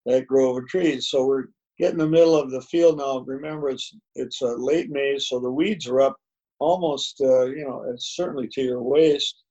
that 0.07 0.27
grove 0.27 0.57
of 0.57 0.67
trees. 0.67 1.11
So 1.11 1.27
we're 1.27 1.49
getting 1.79 2.01
in 2.01 2.07
the 2.07 2.09
middle 2.09 2.35
of 2.35 2.51
the 2.51 2.63
field 2.63 2.97
now. 2.97 3.19
Remember, 3.19 3.69
it's 3.69 3.95
it's 4.15 4.41
a 4.41 4.47
late 4.47 4.89
May, 4.89 5.19
so 5.19 5.39
the 5.39 5.51
weeds 5.51 5.87
are 5.89 6.01
up 6.01 6.17
almost, 6.59 7.21
uh, 7.21 7.49
you 7.49 7.67
know, 7.67 7.85
it's 7.93 8.17
certainly 8.17 8.49
to 8.49 8.63
your 8.63 8.83
waist. 8.83 9.43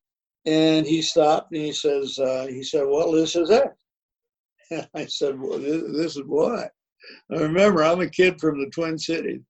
And 0.48 0.88
he 0.88 1.04
stopped 1.04 1.52
and 1.52 1.62
he 1.62 1.72
says, 1.72 2.18
uh, 2.18 2.48
he 2.50 2.64
said, 2.64 2.88
"Well, 2.88 3.12
this 3.12 3.36
is 3.36 3.52
it." 3.52 3.68
And 4.72 4.90
I 4.96 5.06
said, 5.06 5.40
"Well, 5.40 5.60
this, 5.60 5.84
this 5.96 6.16
is 6.18 6.24
what?" 6.26 6.72
I 7.32 7.36
remember 7.36 7.84
I'm 7.84 8.02
a 8.02 8.10
kid 8.10 8.42
from 8.42 8.60
the 8.60 8.72
Twin 8.72 8.98
Cities. 8.98 9.42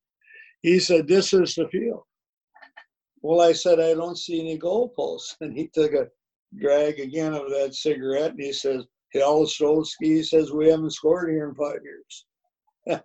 He 0.64 0.82
said, 0.82 1.08
"This 1.08 1.32
is 1.32 1.56
the 1.56 1.70
field." 1.70 2.04
Well, 3.26 3.42
I 3.42 3.54
said, 3.54 3.80
I 3.80 3.96
don't 3.96 4.20
see 4.20 4.40
any 4.40 4.60
goalposts. 4.60 5.36
And 5.42 5.58
he 5.58 5.68
took 5.74 5.94
a 5.94 6.10
drag 6.60 7.00
again 7.00 7.34
of 7.34 7.50
that 7.50 7.74
cigarette 7.74 8.32
and 8.34 8.40
he 8.40 8.54
says, 8.54 8.86
Hal 9.14 9.48
says, 9.48 9.96
We 10.52 10.68
haven't 10.70 10.92
scored 10.92 11.32
here 11.32 11.50
in 11.50 11.56
five 11.56 11.80
years. 11.84 12.26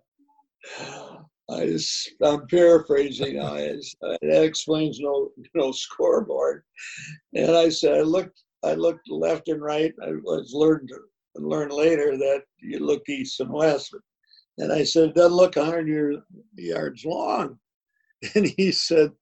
I 1.50 1.66
just, 1.66 2.12
I'm 2.22 2.46
paraphrasing. 2.48 3.36
Now. 3.40 3.54
that 3.54 4.44
explains 4.44 5.00
no 5.00 5.30
no 5.54 5.72
scoreboard. 5.72 6.64
And 7.34 7.56
I 7.56 7.70
said, 7.70 7.94
I 7.94 8.02
looked, 8.02 8.42
I 8.62 8.74
looked 8.74 9.08
left 9.08 9.48
and 9.48 9.62
right. 9.62 9.94
I 10.06 10.10
was 10.22 10.52
learned 10.52 10.90
learned 11.36 11.72
later 11.72 12.18
that 12.18 12.42
you 12.58 12.80
look 12.80 13.08
east 13.08 13.40
and 13.40 13.50
west. 13.50 13.94
And 14.58 14.70
I 14.70 14.84
said, 14.84 15.08
it 15.08 15.14
doesn't 15.14 15.32
look 15.32 15.56
100 15.56 16.20
yards 16.56 17.06
long. 17.06 17.58
And 18.34 18.46
he 18.58 18.70
said, 18.70 19.12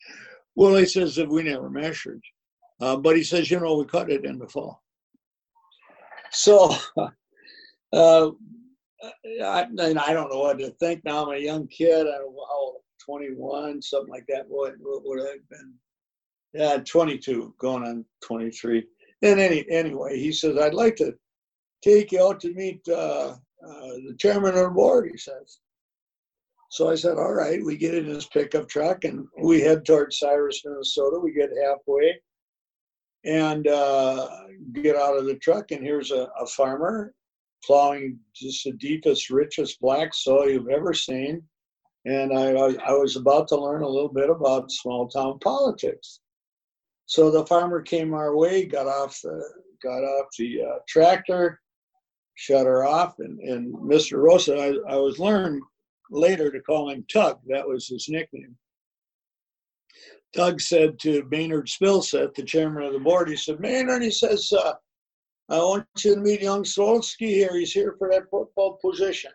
well, 0.58 0.74
he 0.74 0.86
says 0.86 1.14
that 1.14 1.28
we 1.28 1.44
never 1.44 1.70
measured, 1.70 2.20
uh, 2.80 2.96
but 2.96 3.16
he 3.16 3.22
says, 3.22 3.48
you 3.48 3.60
know, 3.60 3.76
we 3.76 3.84
cut 3.84 4.10
it 4.10 4.24
in 4.24 4.40
the 4.40 4.48
fall. 4.48 4.82
So, 6.32 6.74
uh, 6.96 8.30
I, 9.44 9.62
and 9.62 10.00
I 10.00 10.12
don't 10.12 10.32
know 10.32 10.40
what 10.40 10.58
to 10.58 10.70
think 10.70 11.04
now. 11.04 11.26
I'm 11.26 11.36
a 11.36 11.38
young 11.38 11.68
kid. 11.68 12.08
I 12.08 12.18
don't 12.18 12.34
know, 12.34 12.78
21, 13.06 13.80
something 13.82 14.12
like 14.12 14.24
that. 14.28 14.46
What, 14.48 14.74
would 14.80 15.20
have 15.20 15.48
been? 15.48 15.74
Yeah, 16.54 16.78
22, 16.78 17.54
going 17.60 17.84
on 17.84 18.04
23. 18.24 18.84
And 19.22 19.38
any, 19.38 19.64
anyway, 19.70 20.18
he 20.18 20.32
says, 20.32 20.58
I'd 20.58 20.74
like 20.74 20.96
to 20.96 21.14
take 21.84 22.10
you 22.10 22.26
out 22.26 22.40
to 22.40 22.52
meet 22.54 22.80
uh, 22.88 23.36
uh, 23.64 23.92
the 24.08 24.16
chairman 24.18 24.56
of 24.56 24.64
the 24.64 24.70
board, 24.70 25.08
he 25.08 25.18
says. 25.18 25.60
So 26.70 26.90
I 26.90 26.94
said, 26.96 27.16
all 27.16 27.32
right, 27.32 27.64
we 27.64 27.76
get 27.76 27.94
in 27.94 28.04
his 28.04 28.26
pickup 28.26 28.68
truck 28.68 29.04
and 29.04 29.26
we 29.42 29.60
head 29.60 29.86
towards 29.86 30.18
Cyrus, 30.18 30.62
Minnesota. 30.64 31.18
We 31.18 31.32
get 31.32 31.50
halfway 31.64 32.20
and 33.24 33.66
uh, 33.66 34.28
get 34.72 34.96
out 34.96 35.16
of 35.16 35.26
the 35.26 35.36
truck, 35.36 35.70
and 35.70 35.82
here's 35.82 36.10
a, 36.10 36.28
a 36.40 36.46
farmer 36.46 37.14
plowing 37.64 38.18
just 38.34 38.64
the 38.64 38.72
deepest, 38.72 39.30
richest 39.30 39.80
black 39.80 40.14
soil 40.14 40.48
you've 40.48 40.68
ever 40.68 40.94
seen. 40.94 41.42
And 42.04 42.32
I, 42.32 42.50
I 42.52 42.92
was 42.92 43.16
about 43.16 43.48
to 43.48 43.56
learn 43.56 43.82
a 43.82 43.88
little 43.88 44.12
bit 44.12 44.30
about 44.30 44.70
small 44.70 45.08
town 45.08 45.38
politics. 45.40 46.20
So 47.06 47.30
the 47.30 47.46
farmer 47.46 47.82
came 47.82 48.14
our 48.14 48.36
way, 48.36 48.64
got 48.66 48.86
off 48.86 49.20
the 49.22 49.42
got 49.82 50.02
off 50.02 50.26
the 50.38 50.62
uh, 50.62 50.78
tractor, 50.88 51.60
shut 52.34 52.66
her 52.66 52.84
off, 52.84 53.14
and, 53.18 53.38
and 53.40 53.74
Mr. 53.74 54.22
Rosa, 54.22 54.56
I, 54.56 54.94
I 54.94 54.96
was 54.96 55.18
learned 55.18 55.62
later 56.10 56.50
to 56.50 56.60
call 56.60 56.90
him 56.90 57.04
Tug. 57.12 57.38
That 57.46 57.66
was 57.66 57.88
his 57.88 58.08
nickname. 58.08 58.56
Tug 60.34 60.60
said 60.60 60.98
to 61.00 61.26
Maynard 61.30 61.68
Spilseth, 61.68 62.34
the 62.34 62.42
chairman 62.42 62.82
of 62.82 62.92
the 62.92 62.98
board, 62.98 63.28
he 63.28 63.36
said, 63.36 63.60
Maynard, 63.60 64.02
he 64.02 64.10
says, 64.10 64.52
uh, 64.52 64.74
I 65.48 65.58
want 65.58 65.86
you 66.04 66.14
to 66.14 66.20
meet 66.20 66.42
young 66.42 66.64
Stolski 66.64 67.28
here. 67.28 67.56
He's 67.56 67.72
here 67.72 67.94
for 67.98 68.10
that 68.10 68.28
football 68.30 68.78
position. 68.84 69.30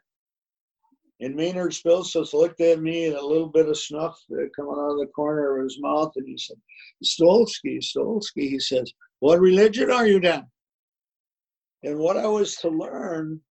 And 1.19 1.35
Maynard 1.35 1.71
Spilseth 1.71 2.33
looked 2.33 2.61
at 2.61 2.81
me 2.81 3.05
and 3.05 3.15
a 3.15 3.25
little 3.25 3.47
bit 3.47 3.69
of 3.69 3.77
snuff 3.77 4.19
coming 4.55 4.75
out 4.77 4.91
of 4.91 4.99
the 4.99 5.11
corner 5.15 5.57
of 5.57 5.63
his 5.63 5.79
mouth, 5.79 6.11
and 6.15 6.27
he 6.27 6.37
said, 6.37 6.57
Stolski, 7.03 7.79
Stolski, 7.79 8.49
he 8.49 8.59
says, 8.59 8.91
what 9.19 9.39
religion 9.39 9.89
are 9.89 10.05
you 10.05 10.19
then? 10.19 10.45
And 11.83 11.97
what 11.97 12.17
I 12.17 12.27
was 12.27 12.55
to 12.57 12.69
learn 12.69 13.41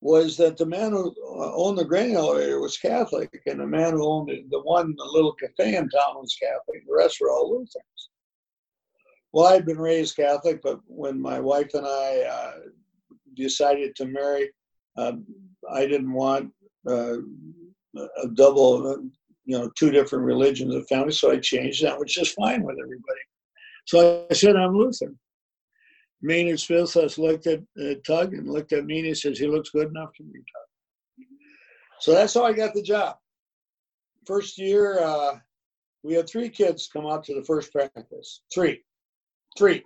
was 0.00 0.36
that 0.38 0.56
the 0.56 0.66
man 0.66 0.92
who 0.92 1.10
uh, 1.10 1.52
owned 1.54 1.76
the 1.76 1.84
grain 1.84 2.16
elevator 2.16 2.60
was 2.60 2.78
Catholic, 2.78 3.42
and 3.46 3.60
the 3.60 3.66
man 3.66 3.92
who 3.92 4.06
owned 4.06 4.30
the 4.50 4.60
one 4.60 4.94
the 4.96 5.04
little 5.04 5.34
cafe 5.34 5.76
in 5.76 5.88
town 5.88 6.16
was 6.16 6.36
Catholic. 6.40 6.86
The 6.86 6.94
rest 6.96 7.18
were 7.20 7.30
all 7.30 7.50
Lutherans. 7.50 8.08
Well, 9.32 9.46
I'd 9.46 9.66
been 9.66 9.78
raised 9.78 10.16
Catholic, 10.16 10.60
but 10.62 10.80
when 10.86 11.20
my 11.20 11.38
wife 11.38 11.74
and 11.74 11.86
I 11.86 12.22
uh, 12.22 12.52
decided 13.36 13.94
to 13.96 14.06
marry, 14.06 14.50
um, 14.96 15.24
I 15.70 15.86
didn't 15.86 16.12
want 16.12 16.52
uh, 16.88 17.18
a 17.96 18.28
double, 18.34 18.88
uh, 18.88 18.96
you 19.44 19.58
know, 19.58 19.70
two 19.78 19.90
different 19.90 20.24
religions 20.24 20.74
of 20.74 20.88
family, 20.88 21.12
so 21.12 21.30
I 21.30 21.38
changed 21.38 21.84
that, 21.84 21.98
which 21.98 22.18
is 22.18 22.32
fine 22.32 22.62
with 22.62 22.78
everybody. 22.82 23.20
So 23.86 24.26
I 24.30 24.34
said 24.34 24.56
I'm 24.56 24.76
Lutheran. 24.76 25.18
Maynard 26.22 26.58
Spilseth 26.58 27.18
looked 27.18 27.46
at 27.46 27.60
uh, 27.80 27.94
Tug 28.06 28.34
and 28.34 28.48
looked 28.48 28.72
at 28.72 28.84
me 28.84 28.98
and 28.98 29.06
he 29.06 29.14
says, 29.14 29.38
he 29.38 29.46
looks 29.46 29.70
good 29.70 29.88
enough 29.88 30.12
to 30.16 30.22
be 30.22 30.38
Tug. 30.38 31.26
So 32.00 32.12
that's 32.12 32.34
how 32.34 32.44
I 32.44 32.52
got 32.52 32.74
the 32.74 32.82
job. 32.82 33.16
First 34.26 34.58
year, 34.58 35.00
uh, 35.00 35.38
we 36.02 36.14
had 36.14 36.28
three 36.28 36.48
kids 36.48 36.88
come 36.92 37.06
out 37.06 37.24
to 37.24 37.34
the 37.34 37.44
first 37.44 37.72
practice. 37.72 38.42
Three. 38.52 38.82
Three. 39.56 39.82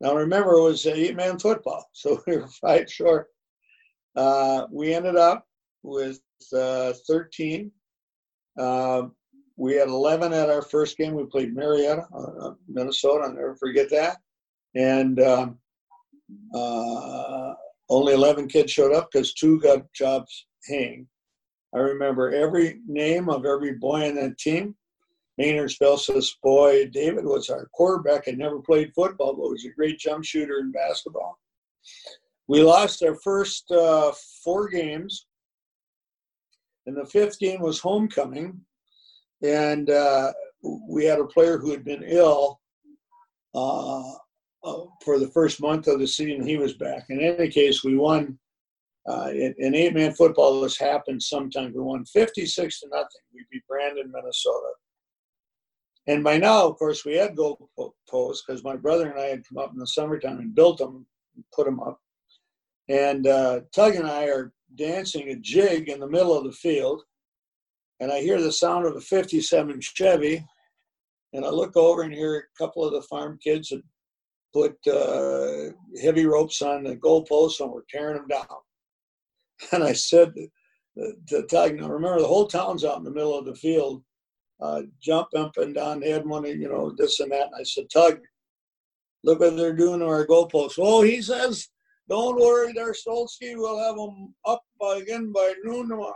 Now 0.00 0.14
remember, 0.14 0.52
it 0.54 0.62
was 0.62 0.86
eight 0.86 1.16
man 1.16 1.38
football, 1.38 1.88
so 1.92 2.22
we 2.26 2.36
were 2.36 2.48
five 2.48 2.90
short. 2.90 3.28
Uh, 4.16 4.66
we 4.70 4.94
ended 4.94 5.16
up 5.16 5.46
with 5.82 6.20
uh, 6.54 6.92
13. 7.06 7.70
Uh, 8.58 9.02
we 9.56 9.74
had 9.74 9.88
11 9.88 10.32
at 10.32 10.50
our 10.50 10.62
first 10.62 10.96
game. 10.96 11.14
We 11.14 11.24
played 11.24 11.54
Marietta, 11.54 12.06
uh, 12.14 12.50
Minnesota. 12.68 13.24
I'll 13.24 13.34
never 13.34 13.56
forget 13.56 13.90
that 13.90 14.18
and 14.74 15.20
um, 15.20 15.58
uh, 16.54 17.54
only 17.90 18.14
11 18.14 18.48
kids 18.48 18.72
showed 18.72 18.94
up 18.94 19.10
because 19.12 19.34
two 19.34 19.60
got 19.60 19.92
jobs 19.92 20.46
hang. 20.68 21.06
I 21.74 21.78
remember 21.78 22.32
every 22.32 22.80
name 22.86 23.28
of 23.28 23.44
every 23.44 23.74
boy 23.74 24.08
on 24.08 24.14
that 24.16 24.38
team. 24.38 24.76
Maynard 25.36 25.70
Spilseth's 25.70 26.36
boy 26.42 26.86
David 26.86 27.24
was 27.24 27.50
our 27.50 27.68
quarterback 27.72 28.28
and 28.28 28.38
never 28.38 28.60
played 28.60 28.92
football, 28.94 29.34
but 29.34 29.50
was 29.50 29.64
a 29.64 29.74
great 29.74 29.98
jump 29.98 30.24
shooter 30.24 30.60
in 30.60 30.70
basketball. 30.70 31.38
We 32.46 32.62
lost 32.62 33.02
our 33.02 33.16
first 33.16 33.70
uh, 33.70 34.12
four 34.44 34.68
games, 34.68 35.26
and 36.86 36.96
the 36.96 37.06
fifth 37.06 37.38
game 37.40 37.60
was 37.60 37.80
homecoming, 37.80 38.60
and 39.42 39.90
uh, 39.90 40.32
we 40.88 41.04
had 41.04 41.18
a 41.18 41.24
player 41.24 41.58
who 41.58 41.72
had 41.72 41.84
been 41.84 42.04
ill 42.06 42.60
uh, 43.54 44.12
for 45.02 45.18
the 45.18 45.30
first 45.32 45.60
month 45.60 45.86
of 45.86 45.98
the 45.98 46.06
season. 46.06 46.46
He 46.46 46.56
was 46.56 46.74
back. 46.74 47.04
In 47.10 47.20
any 47.20 47.48
case, 47.48 47.84
we 47.84 47.96
won. 47.96 48.38
Uh, 49.06 49.28
in, 49.32 49.54
in 49.58 49.74
eight-man 49.74 50.14
football, 50.14 50.62
this 50.62 50.78
happens 50.78 51.28
sometimes. 51.28 51.74
We 51.74 51.82
won 51.82 52.06
56 52.06 52.80
to 52.80 52.88
nothing. 52.88 53.20
We 53.34 53.44
beat 53.52 53.66
Brandon, 53.68 54.10
Minnesota. 54.10 54.72
And 56.06 56.24
by 56.24 56.38
now, 56.38 56.66
of 56.66 56.76
course, 56.76 57.04
we 57.04 57.14
had 57.14 57.36
goal 57.36 57.68
posts 58.08 58.44
because 58.46 58.64
my 58.64 58.76
brother 58.76 59.10
and 59.10 59.20
I 59.20 59.26
had 59.26 59.46
come 59.46 59.58
up 59.58 59.72
in 59.72 59.78
the 59.78 59.86
summertime 59.86 60.38
and 60.38 60.54
built 60.54 60.78
them, 60.78 61.06
and 61.34 61.44
put 61.54 61.66
them 61.66 61.80
up. 61.80 62.00
And 62.88 63.26
uh, 63.26 63.60
Tug 63.74 63.94
and 63.94 64.06
I 64.06 64.26
are 64.26 64.52
dancing 64.74 65.28
a 65.28 65.36
jig 65.36 65.88
in 65.88 66.00
the 66.00 66.08
middle 66.08 66.36
of 66.36 66.44
the 66.44 66.52
field. 66.52 67.02
And 68.00 68.10
I 68.10 68.20
hear 68.20 68.40
the 68.40 68.52
sound 68.52 68.86
of 68.86 68.96
a 68.96 69.00
57 69.00 69.80
Chevy. 69.80 70.44
And 71.32 71.44
I 71.44 71.50
look 71.50 71.76
over 71.76 72.02
and 72.02 72.12
hear 72.12 72.36
a 72.36 72.62
couple 72.62 72.84
of 72.84 72.92
the 72.92 73.02
farm 73.02 73.38
kids 73.42 73.70
had 73.70 73.82
put 74.54 74.76
uh, 74.86 75.72
heavy 76.00 76.24
ropes 76.24 76.62
on 76.62 76.84
the 76.84 76.96
goalposts 76.96 77.60
and 77.60 77.70
were 77.70 77.84
tearing 77.90 78.16
them 78.16 78.28
down. 78.28 78.46
And 79.72 79.84
I 79.84 79.92
said 79.92 80.34
to 81.28 81.42
Tug, 81.46 81.76
now 81.76 81.88
remember, 81.88 82.20
the 82.20 82.26
whole 82.26 82.46
town's 82.46 82.84
out 82.84 82.98
in 82.98 83.04
the 83.04 83.10
middle 83.10 83.36
of 83.38 83.44
the 83.44 83.54
field, 83.54 84.02
uh, 84.60 84.82
jump 85.00 85.28
up 85.36 85.56
and 85.58 85.74
down. 85.74 86.00
They 86.00 86.10
had 86.10 86.26
money, 86.26 86.50
you 86.50 86.68
know, 86.68 86.92
this 86.96 87.20
and 87.20 87.30
that. 87.30 87.46
And 87.46 87.54
I 87.58 87.62
said, 87.62 87.90
Tug, 87.92 88.20
look 89.22 89.40
what 89.40 89.56
they're 89.56 89.76
doing 89.76 90.00
to 90.00 90.06
our 90.06 90.26
goalposts. 90.26 90.78
Oh, 90.78 91.02
he 91.02 91.22
says 91.22 91.68
don't 92.08 92.38
worry 92.38 92.72
there, 92.72 92.92
Stolski. 92.92 93.56
We'll 93.56 93.78
have 93.78 93.96
them 93.96 94.34
up 94.44 94.62
again 94.96 95.32
by 95.32 95.54
noon 95.64 95.88
tomorrow. 95.88 96.14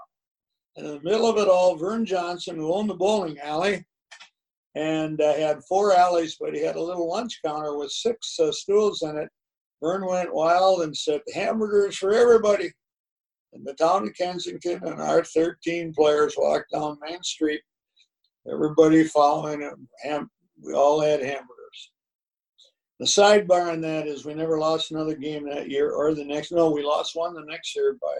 And 0.76 0.86
in 0.86 0.94
the 0.94 1.00
middle 1.00 1.26
of 1.26 1.38
it 1.38 1.48
all, 1.48 1.76
Vern 1.76 2.04
Johnson, 2.04 2.56
who 2.56 2.72
owned 2.72 2.90
the 2.90 2.94
bowling 2.94 3.38
alley, 3.38 3.86
and 4.74 5.20
uh, 5.20 5.34
had 5.34 5.64
four 5.64 5.94
alleys, 5.94 6.36
but 6.40 6.54
he 6.54 6.60
had 6.62 6.76
a 6.76 6.82
little 6.82 7.08
lunch 7.08 7.40
counter 7.44 7.76
with 7.76 7.90
six 7.90 8.38
uh, 8.38 8.52
stools 8.52 9.02
in 9.02 9.16
it. 9.16 9.28
Vern 9.82 10.04
went 10.06 10.34
wild 10.34 10.82
and 10.82 10.96
said, 10.96 11.20
hamburgers 11.34 11.96
for 11.96 12.12
everybody. 12.12 12.70
In 13.54 13.64
the 13.64 13.74
town 13.74 14.06
of 14.06 14.14
Kensington, 14.14 14.80
and 14.84 15.00
our 15.00 15.24
13 15.24 15.94
players 15.94 16.34
walked 16.36 16.72
down 16.72 16.98
Main 17.02 17.22
Street, 17.22 17.62
everybody 18.50 19.04
following 19.04 19.62
him. 19.62 19.88
Ham- 20.02 20.30
we 20.62 20.74
all 20.74 21.00
had 21.00 21.20
hamburgers. 21.20 21.92
The 22.98 23.06
sidebar 23.06 23.72
on 23.72 23.80
that 23.82 24.06
is 24.06 24.24
we 24.24 24.34
never 24.34 24.58
lost 24.58 24.90
another 24.90 25.14
game 25.14 25.48
that 25.48 25.70
year 25.70 25.92
or 25.92 26.14
the 26.14 26.24
next. 26.24 26.50
No, 26.50 26.70
we 26.70 26.82
lost 26.82 27.14
one 27.14 27.32
the 27.32 27.44
next 27.44 27.74
year 27.76 27.96
by 28.02 28.16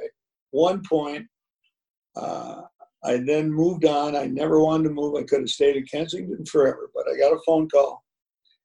one 0.51 0.83
point. 0.89 1.27
Uh, 2.17 2.63
I 3.05 3.19
then 3.19 3.53
moved 3.53 3.85
on. 3.85 4.17
I 4.17 4.27
never 4.27 4.61
wanted 4.61 4.89
to 4.89 4.95
move. 4.95 5.15
I 5.17 5.23
could 5.23 5.41
have 5.41 5.51
stayed 5.51 5.77
in 5.77 5.85
Kensington 5.85 6.45
forever, 6.47 6.91
but 6.95 7.05
I 7.09 7.17
got 7.17 7.33
a 7.33 7.41
phone 7.47 7.69
call. 7.69 8.05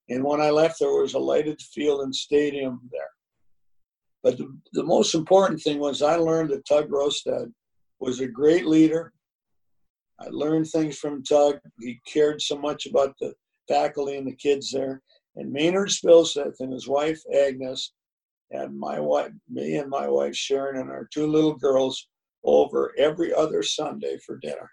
And 0.10 0.24
when 0.24 0.42
I 0.42 0.50
left, 0.50 0.80
there 0.80 0.90
was 0.90 1.14
a 1.14 1.20
lighted 1.20 1.62
field 1.62 2.02
and 2.02 2.14
stadium 2.14 2.82
there. 2.92 3.02
But 4.24 4.38
the, 4.38 4.56
the 4.74 4.84
most 4.84 5.16
important 5.16 5.62
thing 5.62 5.80
was 5.80 6.02
I 6.02 6.16
learned 6.16 6.50
that 6.52 6.66
Tug 6.66 6.90
Rostad 6.90 7.52
was 8.00 8.20
a 8.20 8.28
great 8.28 8.66
leader. 8.66 9.14
I 10.20 10.28
learned 10.30 10.68
things 10.68 10.98
from 10.98 11.24
Tug. 11.24 11.60
He 11.80 12.00
cared 12.08 12.42
so 12.42 12.58
much 12.58 12.86
about 12.86 13.16
the 13.20 13.34
faculty 13.68 14.16
and 14.16 14.28
the 14.28 14.36
kids 14.36 14.72
there 14.72 15.02
and 15.36 15.52
Maynard 15.52 15.90
Spilseth 15.90 16.60
and 16.60 16.72
his 16.72 16.88
wife 16.88 17.20
Agnes 17.34 17.94
and 18.52 18.78
my 18.78 19.00
wife, 19.00 19.32
me 19.50 19.78
and 19.78 19.90
my 19.90 20.08
wife 20.08 20.36
Sharon 20.36 20.80
and 20.80 20.92
our 20.92 21.08
two 21.12 21.28
little 21.28 21.56
girls 21.56 22.08
over 22.44 22.94
every 22.98 23.34
other 23.34 23.64
Sunday 23.64 24.18
for 24.26 24.38
dinner. 24.38 24.70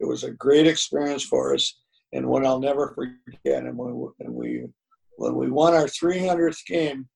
It 0.00 0.06
was 0.06 0.24
a 0.24 0.32
great 0.32 0.66
experience 0.66 1.22
for 1.22 1.54
us, 1.54 1.80
and 2.12 2.26
one 2.26 2.44
I'll 2.44 2.60
never 2.60 2.94
forget. 2.94 3.64
And 3.64 3.76
when 3.78 4.10
we, 4.28 4.66
when 5.16 5.34
we 5.36 5.50
won 5.50 5.74
our 5.74 5.86
300th 5.86 6.66
game 6.66 7.08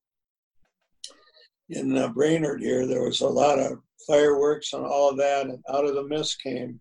in 1.70 2.12
Brainerd 2.12 2.62
here, 2.62 2.86
there 2.86 3.02
was 3.02 3.20
a 3.20 3.28
lot 3.28 3.58
of 3.58 3.78
fireworks 4.06 4.72
and 4.72 4.84
all 4.84 5.10
of 5.10 5.16
that, 5.16 5.46
and 5.46 5.58
out 5.68 5.84
of 5.84 5.94
the 5.94 6.04
mist 6.04 6.40
came 6.42 6.80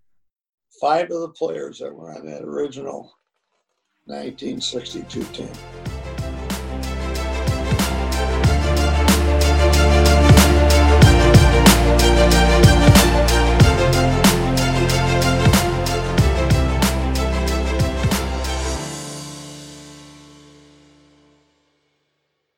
five 0.80 1.06
of 1.06 1.22
the 1.22 1.34
players 1.38 1.80
that 1.80 1.94
were 1.94 2.16
on 2.16 2.26
that 2.26 2.44
original 2.44 3.12
1962 4.06 5.24
team. 5.34 5.95